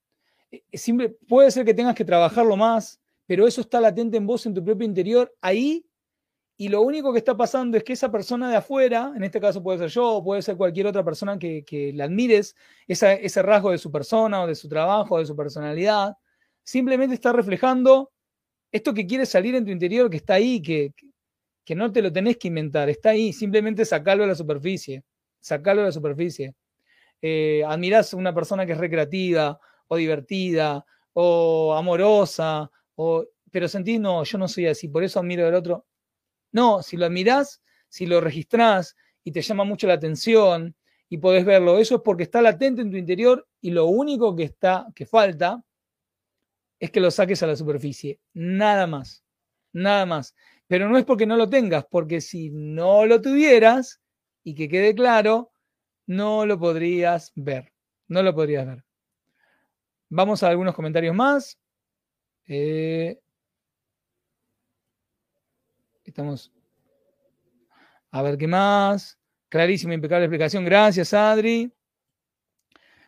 [0.51, 4.47] Eh, Siempre, puede ser que tengas que trabajarlo más, pero eso está latente en vos,
[4.47, 5.87] en tu propio interior, ahí,
[6.57, 9.62] y lo único que está pasando es que esa persona de afuera, en este caso
[9.62, 12.55] puede ser yo, puede ser cualquier otra persona que, que la admires,
[12.87, 16.14] ese rasgo de su persona, o de su trabajo, o de su personalidad,
[16.62, 18.12] simplemente está reflejando
[18.70, 20.95] esto que quiere salir en tu interior, que está ahí, que,
[21.64, 25.03] que no te lo tenés que inventar, está ahí, simplemente sacarlo a la superficie,
[25.41, 26.55] sacarlo a la superficie.
[27.22, 29.59] Eh, admirás a una persona que es recreativa,
[29.89, 32.70] o divertida, o amorosa,
[33.51, 35.86] pero sentís, no, yo no soy así, por eso admiro al otro.
[36.53, 40.76] No, si lo admirás, si lo registrás y te llama mucho la atención
[41.09, 44.45] y podés verlo, eso es porque está latente en tu interior y lo único que
[44.45, 45.62] está, que falta,
[46.78, 48.20] es que lo saques a la superficie.
[48.32, 49.24] Nada más.
[49.72, 50.34] Nada más.
[50.66, 54.01] Pero no es porque no lo tengas, porque si no lo tuvieras,
[54.42, 55.53] y que quede claro,
[56.07, 57.72] no lo podrías ver.
[58.09, 58.84] No lo podrías ver.
[60.11, 61.59] Vamos a algunos comentarios más.
[62.47, 63.18] Eh,
[66.05, 66.53] estamos.
[68.11, 69.18] A ver qué más.
[69.49, 70.64] Clarísima, impecable explicación.
[70.64, 71.72] Gracias, Adri.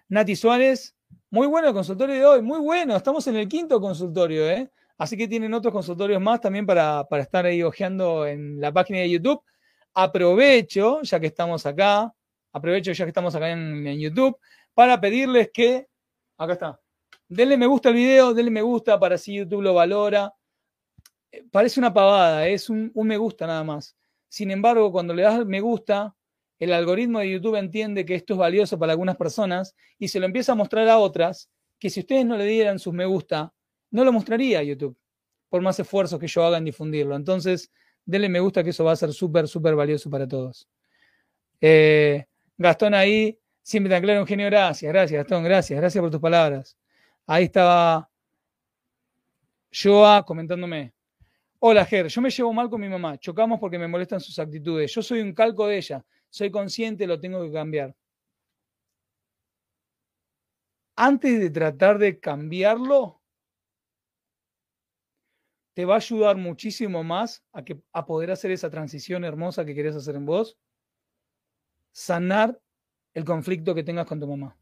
[0.08, 0.96] Nati Suárez.
[1.30, 2.42] Muy bueno el consultorio de hoy.
[2.42, 2.96] Muy bueno.
[2.96, 4.70] Estamos en el quinto consultorio, ¿eh?
[4.98, 9.10] Así que tienen otros consultorios más también para, estar ahí ojeando en la página de
[9.10, 9.42] YouTube.
[9.92, 12.12] Aprovecho, ya que estamos acá,
[12.52, 14.38] aprovecho ya que estamos acá en YouTube,
[14.74, 15.86] para pedirles que,
[16.38, 16.80] acá está,
[17.28, 20.34] denle me gusta al video, denle me gusta para así YouTube lo valora.
[21.32, 23.96] Eh, parece una pavada, es un, me gusta nada más.
[24.28, 26.14] Sin embargo, cuando le das me gusta,
[26.58, 30.26] el algoritmo de YouTube entiende que esto es valioso para algunas personas y se lo
[30.26, 33.52] empieza a mostrar a otras que si ustedes no le dieran sus me gusta,
[33.90, 34.96] no lo mostraría YouTube,
[35.48, 37.14] por más esfuerzos que yo haga en difundirlo.
[37.14, 37.70] Entonces,
[38.04, 40.68] denle me gusta que eso va a ser súper, súper valioso para todos.
[41.60, 42.24] Eh,
[42.56, 46.76] Gastón ahí, siempre tan claro, un genio, gracias, gracias, Gastón, gracias, gracias por tus palabras.
[47.28, 48.08] Ahí estaba
[49.72, 50.94] Joa comentándome.
[51.58, 53.18] Hola, Ger, yo me llevo mal con mi mamá.
[53.18, 54.94] Chocamos porque me molestan sus actitudes.
[54.94, 56.04] Yo soy un calco de ella.
[56.30, 57.96] Soy consciente, lo tengo que cambiar.
[60.94, 63.20] Antes de tratar de cambiarlo,
[65.74, 69.74] te va a ayudar muchísimo más a, que, a poder hacer esa transición hermosa que
[69.74, 70.56] querés hacer en vos.
[71.92, 72.60] Sanar
[73.14, 74.56] el conflicto que tengas con tu mamá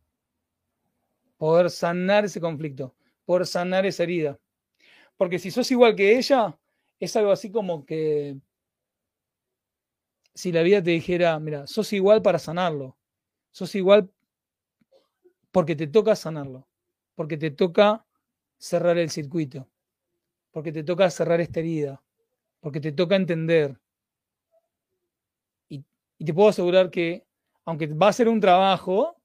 [1.37, 4.39] poder sanar ese conflicto, poder sanar esa herida.
[5.17, 6.59] Porque si sos igual que ella,
[7.01, 8.37] es algo así como que
[10.35, 12.97] si la vida te dijera, mira, sos igual para sanarlo,
[13.53, 14.11] sos igual
[15.53, 16.67] porque te toca sanarlo,
[17.15, 18.05] porque te toca
[18.59, 19.69] cerrar el circuito,
[20.51, 22.03] porque te toca cerrar esta herida,
[22.61, 23.79] porque te toca entender.
[25.69, 25.85] Y,
[26.19, 27.25] y te puedo asegurar que,
[27.65, 29.17] aunque va a ser un trabajo,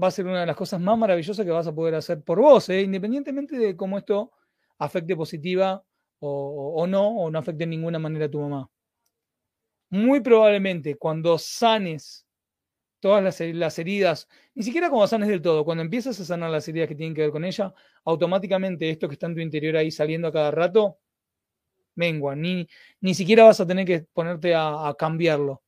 [0.00, 2.40] va a ser una de las cosas más maravillosas que vas a poder hacer por
[2.40, 2.82] vos, ¿eh?
[2.82, 4.32] independientemente de cómo esto
[4.78, 5.84] afecte positiva
[6.20, 8.70] o, no, o no afecte en ninguna manera a tu mamá.
[9.90, 12.26] Muy probablemente cuando sanes
[13.00, 16.88] todas las, heridas, ni siquiera cuando sanes del todo, cuando empiezas a sanar las heridas
[16.88, 17.74] que tienen que ver con ella,
[18.04, 20.98] automáticamente esto que está en tu interior ahí saliendo a cada rato,
[21.96, 22.66] mengua, ni,
[23.00, 25.62] ni siquiera vas a tener que ponerte a cambiarlo,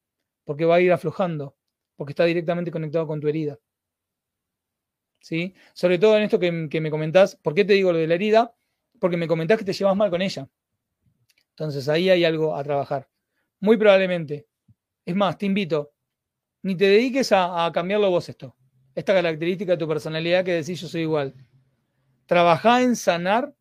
[0.44, 1.56] porque va a ir aflojando,
[1.96, 3.58] porque está directamente conectado con tu herida.
[5.72, 8.54] Sobre todo en esto que, me comentás, ¿por qué te digo lo de la herida?
[9.00, 10.48] Porque me comentás que te llevas mal con ella.
[11.50, 13.08] Entonces ahí hay algo a trabajar.
[13.60, 14.46] Muy probablemente.
[15.06, 15.92] Es más, te invito,
[16.62, 18.54] ni te dediques a, cambiarlo vos esto.
[18.94, 21.34] Esta característica de tu personalidad que decís yo soy igual.
[22.26, 23.54] Trabajá en sanar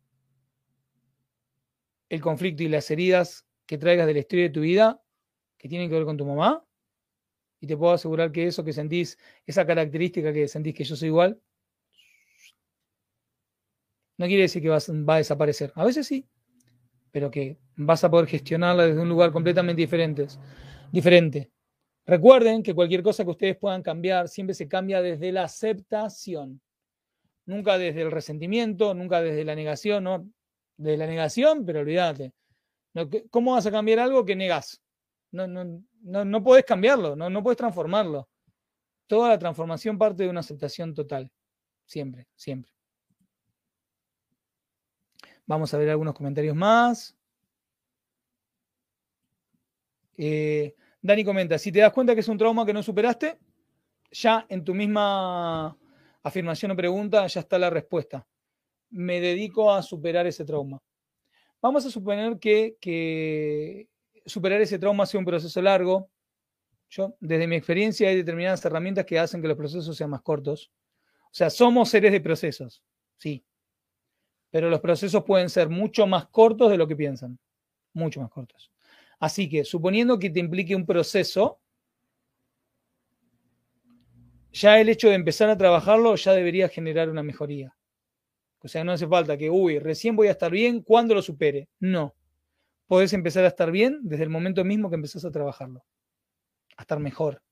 [2.08, 5.02] el conflicto y las heridas que traigas de la historia de tu vida
[5.56, 6.64] que tienen que ver con tu mamá.
[7.60, 11.08] Y te puedo asegurar que eso que sentís, esa característica que sentís que yo soy
[11.08, 11.40] igual,
[14.16, 14.78] no quiere decir que va
[15.14, 15.72] a desaparecer.
[15.74, 16.26] A veces sí,
[17.10, 20.26] pero que vas a poder gestionarla desde un lugar completamente diferente.
[20.90, 21.50] diferente.
[22.06, 26.60] Recuerden que cualquier cosa que ustedes puedan cambiar siempre se cambia desde la aceptación,
[27.46, 30.28] nunca desde el resentimiento, nunca desde la negación, no
[30.76, 32.32] desde la negación, pero olvídate.
[33.30, 34.82] ¿Cómo vas a cambiar algo que negas?
[35.30, 38.28] No, no, no, no puedes cambiarlo, no, no puedes transformarlo.
[39.06, 41.30] Toda la transformación parte de una aceptación total,
[41.86, 42.73] siempre, siempre.
[45.46, 47.16] Vamos a ver algunos comentarios más.
[50.16, 53.38] Eh, Dani comenta, si te das cuenta que es un trauma que no superaste,
[54.10, 55.76] ya en tu misma
[56.22, 58.26] afirmación o pregunta ya está la respuesta.
[58.90, 60.80] Me dedico a superar ese trauma.
[61.60, 63.88] Vamos a suponer que,
[64.24, 66.10] superar ese trauma sea un proceso largo.
[66.88, 70.70] Yo, desde mi experiencia, hay determinadas herramientas que hacen que los procesos sean más cortos.
[71.24, 72.82] O sea, somos seres de procesos,
[73.16, 73.44] sí
[74.54, 77.40] pero los procesos pueden ser mucho más cortos de lo que piensan,
[77.92, 78.70] mucho más cortos.
[79.18, 81.58] Así que, suponiendo que te implique un proceso,
[84.52, 87.74] ya el hecho de empezar a trabajarlo ya debería generar una mejoría.
[88.60, 91.68] O sea, no hace falta que, uy, recién voy a estar bien cuando lo supere.
[91.80, 92.14] No.
[92.86, 95.82] Podés empezar a estar bien desde el momento mismo que empezás a trabajarlo.
[96.76, 97.42] A estar mejor.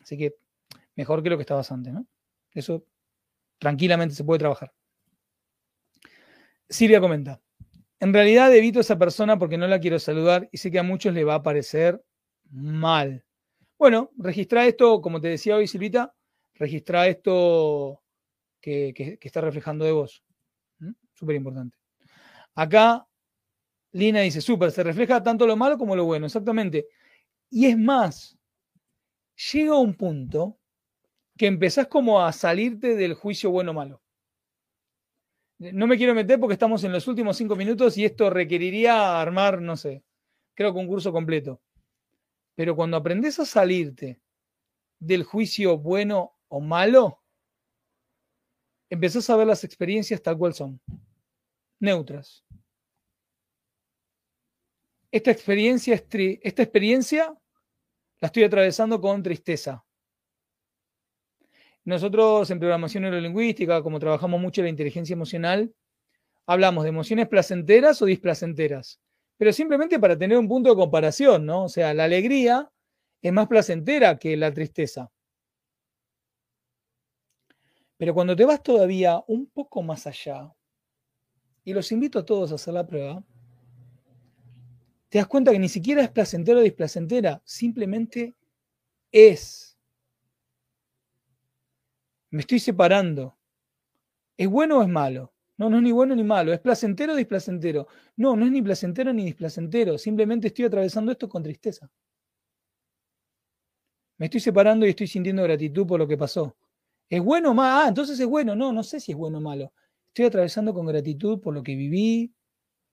[0.00, 0.34] Así que,
[0.96, 2.08] mejor que lo que estabas antes, ¿no?
[2.54, 2.84] Eso
[3.60, 4.72] tranquilamente se puede trabajar.
[6.70, 7.42] Silvia comenta,
[7.98, 10.84] en realidad evito a esa persona porque no la quiero saludar y sé que a
[10.84, 12.02] muchos le va a parecer
[12.48, 13.24] mal.
[13.76, 16.14] Bueno, registra esto, como te decía hoy Silvita,
[16.54, 18.02] registra esto
[18.60, 20.22] que, está reflejando de vos.
[20.78, 20.92] ¿Mm?
[21.12, 21.76] Súper importante.
[22.54, 23.04] Acá
[23.92, 26.86] Lina dice, súper, se refleja tanto lo malo como lo bueno, exactamente.
[27.50, 28.38] Y es más,
[29.52, 30.56] llega un punto
[31.36, 34.00] que empezás como a salirte del juicio bueno-malo
[35.60, 39.60] no me quiero meter porque estamos en los últimos cinco minutos y esto requeriría armar,
[39.60, 40.02] no sé,
[40.54, 41.60] creo que un curso completo.
[42.54, 44.20] Pero cuando aprendes a salirte
[44.98, 47.22] del juicio bueno o malo,
[48.88, 50.80] empezás a ver las experiencias tal cual son,
[51.78, 52.42] neutras.
[55.12, 57.38] Esta experiencia, esta experiencia
[58.20, 59.84] la estoy atravesando con tristeza.
[61.84, 65.72] Nosotros en programación neurolingüística, como trabajamos mucho la inteligencia emocional,
[66.46, 69.00] hablamos de emociones placenteras o displacenteras,
[69.36, 71.64] pero simplemente para tener un punto de comparación, ¿no?
[71.64, 72.70] O sea, la alegría
[73.22, 75.10] es más placentera que la tristeza.
[77.96, 80.52] Pero cuando te vas todavía un poco más allá,
[81.64, 83.22] y los invito a todos a hacer la prueba,
[85.08, 88.34] te das cuenta que ni siquiera es placentero o displacentera, simplemente
[89.12, 89.69] es.
[92.30, 93.36] Me estoy separando.
[94.36, 95.32] ¿Es bueno o es malo?
[95.56, 96.52] No, no es ni bueno ni malo.
[96.52, 97.88] ¿Es placentero o displacentero?
[98.16, 99.98] No, no es ni placentero ni displacentero.
[99.98, 101.90] Simplemente estoy atravesando esto con tristeza.
[104.16, 106.56] Me estoy separando y estoy sintiendo gratitud por lo que pasó.
[107.08, 107.84] ¿Es bueno o malo?
[107.84, 108.54] Ah, entonces es bueno.
[108.54, 109.72] No, no sé si es bueno o malo.
[110.08, 112.32] Estoy atravesando con gratitud por lo que viví,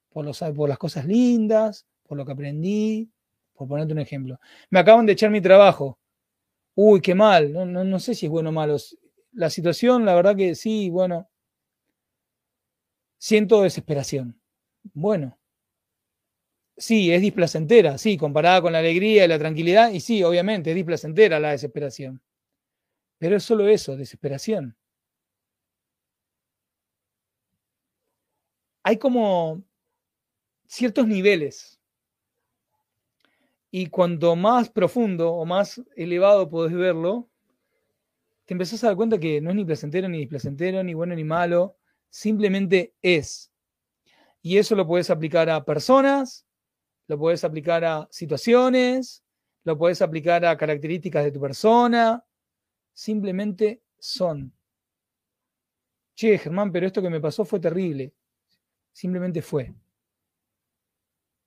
[0.09, 3.09] por, por las cosas lindas, por lo que aprendí,
[3.53, 4.39] por ponerte un ejemplo.
[4.69, 5.99] Me acaban de echar mi trabajo.
[6.75, 7.53] Uy, qué mal.
[7.53, 8.77] No, no, no sé si es bueno o malo
[9.37, 11.29] la situación, la verdad que sí, bueno,
[13.19, 14.41] siento desesperación.
[14.93, 15.37] Bueno,
[16.75, 20.75] sí, es displacentera, sí, comparada con la alegría y la tranquilidad, y sí, obviamente, es
[20.75, 22.19] displacentera la desesperación.
[23.19, 24.75] Pero es solo eso, desesperación.
[28.83, 29.63] Hay como
[30.65, 31.79] ciertos niveles.
[33.69, 37.29] Y cuanto más profundo o más elevado podés verlo,
[38.47, 41.25] te empezás a dar cuenta que no es ni placentero ni displacentero, ni bueno ni
[41.25, 41.75] malo,
[42.09, 43.51] simplemente es.
[44.41, 46.47] Y eso lo puedes aplicar a personas,
[47.07, 49.21] lo puedes aplicar a situaciones,
[49.65, 52.23] lo puedes aplicar a características de tu persona,
[52.93, 54.53] simplemente son.
[56.15, 58.13] Che, Germán, pero esto que me pasó fue terrible.
[58.93, 59.73] Simplemente fue.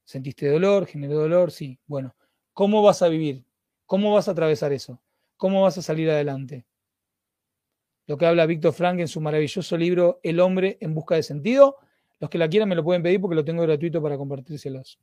[0.04, 0.84] ¿Sentiste dolor?
[0.84, 1.50] ¿Generó dolor?
[1.50, 1.78] Sí.
[1.86, 2.14] Bueno,
[2.52, 3.42] ¿cómo vas a vivir?
[3.86, 5.00] ¿Cómo vas a atravesar eso?
[5.38, 6.66] ¿Cómo vas a salir adelante?
[8.10, 11.76] Lo que habla Víctor Frank en su maravilloso libro El hombre en busca de sentido.
[12.18, 14.98] Los que la quieran me lo pueden pedir porque lo tengo gratuito para compartírselos.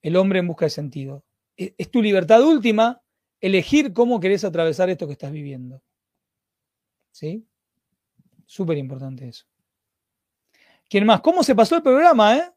[0.00, 1.22] El hombre en busca de sentido.
[1.54, 3.02] E, es tu libertad última
[3.42, 5.82] elegir cómo querés atravesar esto que estás viviendo.
[7.10, 7.46] ¿Sí?
[8.46, 9.44] Súper importante eso.
[10.88, 11.20] ¿Quién más?
[11.20, 12.52] ¿Cómo se pasó el programa, eh?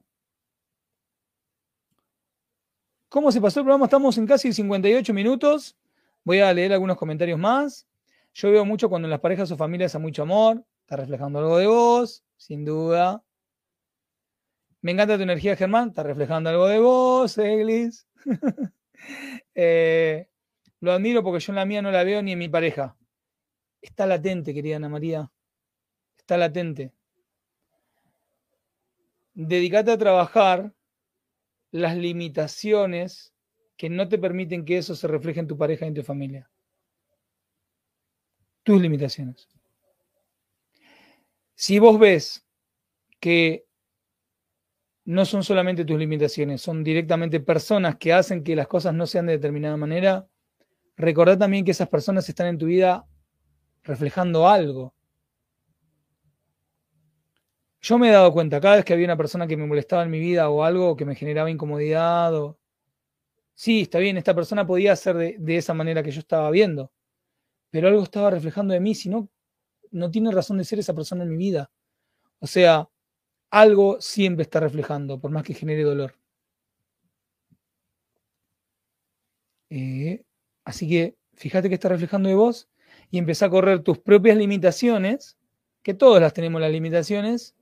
[3.10, 3.88] ¿Cómo se pasó el programa?
[3.88, 5.76] Estamos en casi 58 minutos.
[6.24, 7.86] Voy a leer algunos comentarios más.
[8.34, 10.64] Yo veo mucho cuando en las parejas o familias hay mucho amor.
[10.82, 13.24] Está reflejando algo de vos, sin duda.
[14.82, 15.90] Me encanta tu energía, Germán.
[15.90, 18.08] Está reflejando algo de vos, Eglis.
[19.56, 20.28] Eh,
[20.82, 22.98] lo admiro porque yo en la mía no la veo ni en mi pareja.
[23.82, 25.32] Está latente, querida Ana María.
[26.18, 26.94] Está latente.
[29.34, 30.74] Dedicate a trabajar
[31.72, 33.34] las limitaciones
[33.78, 36.50] que no te permiten que eso se refleje en tu pareja y en tu familia.
[38.64, 39.48] Tus limitaciones.
[41.56, 42.46] Si vos ves
[43.20, 43.66] que
[45.06, 49.26] no son solamente tus limitaciones, son directamente personas que hacen que las cosas no sean
[49.26, 50.28] de determinada manera,
[50.96, 53.08] recordá también que esas personas están en tu vida
[53.84, 54.94] reflejando algo.
[57.82, 60.12] Yo me he dado cuenta, cada vez que había una persona que me molestaba en
[60.12, 62.60] mi vida o algo que me generaba incomodidad, o...
[63.56, 66.92] sí, está bien, esta persona podía ser de, esa manera que yo estaba viendo,
[67.72, 69.30] pero algo estaba reflejando de mí, si no,
[69.92, 71.72] no tiene razón de ser esa persona en mi vida.
[72.40, 72.90] O sea,
[73.52, 76.16] algo siempre está reflejando, por más que genere dolor.
[79.70, 80.24] Eh,
[80.66, 82.68] así que fíjate que está reflejando de vos
[83.12, 85.38] y empezá a correr tus propias limitaciones,
[85.84, 87.56] que todas las tenemos las limitaciones,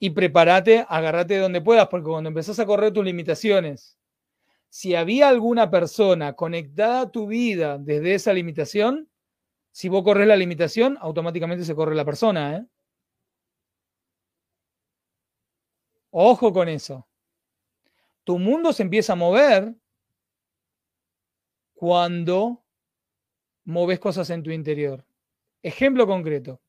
[0.00, 3.97] y prepárate, agárrate de donde puedas, porque cuando empezás a correr tus limitaciones,
[4.68, 9.08] si había alguna persona conectada a tu vida desde esa limitación,
[9.70, 12.56] si vos corres la limitación, automáticamente se corre la persona.
[12.56, 12.66] ¿eh?
[16.10, 17.06] Ojo con eso.
[18.24, 19.74] Tu mundo se empieza a mover
[21.74, 22.64] cuando
[23.64, 25.04] moves cosas en tu interior.
[25.62, 26.60] Ejemplo concreto.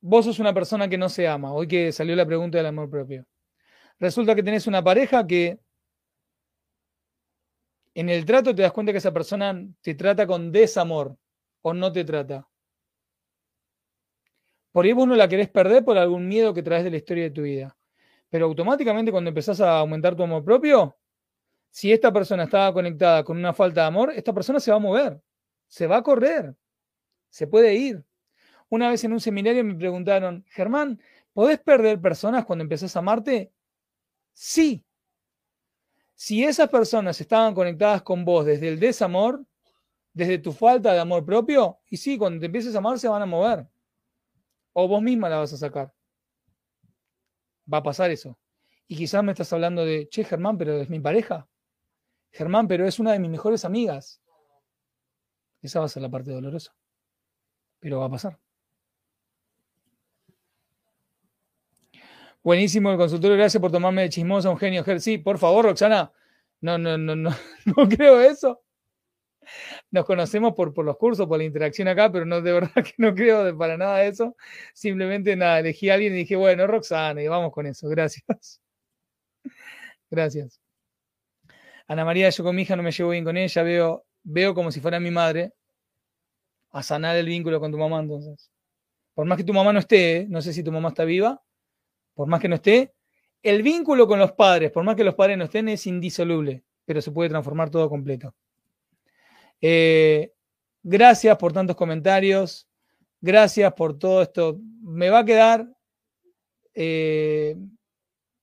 [0.00, 1.52] Vos sos una persona que no se ama.
[1.52, 3.26] Hoy que salió la pregunta del amor propio.
[3.98, 5.58] Resulta que tenés una pareja que
[8.00, 11.16] en el trato te das cuenta que esa persona te trata con desamor
[11.62, 12.48] o no te trata.
[14.70, 17.24] Por ahí vos no la querés perder por algún miedo que traes de la historia
[17.24, 17.76] de tu vida.
[18.28, 20.96] Pero automáticamente cuando empezás a aumentar tu amor propio,
[21.70, 24.80] si esta persona estaba conectada con una falta de amor, esta persona se va a
[24.80, 25.20] mover,
[25.66, 26.54] se va a correr,
[27.30, 28.04] se puede ir.
[28.68, 31.00] Una vez en un seminario me preguntaron, Germán,
[31.32, 33.52] ¿podés perder personas cuando empezás a amarte?
[34.34, 34.84] Sí.
[36.20, 39.46] Si esas personas estaban conectadas con vos desde el desamor,
[40.12, 43.22] desde tu falta de amor propio, y sí, cuando te empieces a amar se van
[43.22, 43.68] a mover.
[44.72, 45.94] O vos misma la vas a sacar.
[47.72, 48.36] Va a pasar eso.
[48.88, 51.48] Y quizás me estás hablando de, che, Germán, pero es mi pareja.
[52.32, 54.20] Germán, pero es una de mis mejores amigas.
[55.62, 56.74] Esa va a ser la parte dolorosa.
[57.78, 58.40] Pero va a pasar.
[62.42, 64.84] Buenísimo el consultorio, gracias por tomarme de chismosa, un genio.
[65.00, 66.12] Sí, por favor, Roxana.
[66.60, 67.30] No, no, no, no,
[67.76, 68.62] no creo eso
[69.90, 72.94] nos conocemos por, por los cursos, por la interacción acá, pero no de verdad que
[72.98, 74.36] no creo para nada eso.
[74.74, 77.88] Simplemente nada, elegí a alguien y dije, bueno, Roxana, y vamos con eso.
[77.88, 78.60] Gracias.
[80.10, 80.60] Gracias.
[81.86, 84.70] Ana María, yo con mi hija no me llevo bien con ella, veo, veo como
[84.70, 85.52] si fuera mi madre.
[86.70, 88.50] A sanar el vínculo con tu mamá, entonces.
[89.14, 91.42] Por más que tu mamá no esté, no sé si tu mamá está viva,
[92.18, 92.92] por más que no esté,
[93.44, 97.00] el vínculo con los padres, por más que los padres no estén, es indisoluble, pero
[97.00, 98.34] se puede transformar todo completo.
[99.60, 100.32] Eh,
[100.82, 102.68] gracias por tantos comentarios.
[103.20, 104.58] Gracias por todo esto.
[104.82, 105.68] Me va a quedar.
[106.74, 107.54] Eh,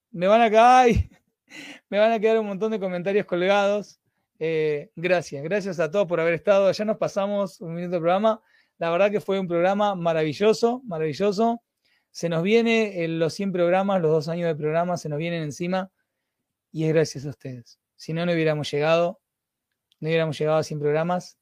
[0.10, 0.88] me van a quedar.
[1.90, 4.00] me van a quedar un montón de comentarios colgados.
[4.40, 6.72] Eh, gracias, gracias a todos por haber estado.
[6.72, 8.42] Ya nos pasamos un minuto de programa.
[8.78, 11.62] La verdad que fue un programa maravilloso, maravilloso.
[12.16, 15.92] Se nos viene los 100 programas, los dos años de programa, se nos vienen encima
[16.72, 17.78] y es gracias a ustedes.
[17.98, 19.20] Si no, no hubiéramos llegado
[20.00, 21.38] no hubiéramos llegado a 100 programas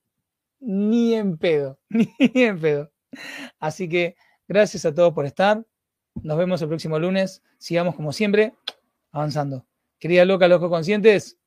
[0.59, 2.09] ni en pedo, ni
[2.41, 2.91] en pedo.
[3.59, 4.15] Así que
[4.47, 5.63] gracias a todos por estar.
[6.15, 7.43] Nos vemos el próximo lunes.
[7.59, 8.55] Sigamos como siempre
[9.11, 9.67] avanzando.
[9.99, 11.37] Querida loca, locos conscientes,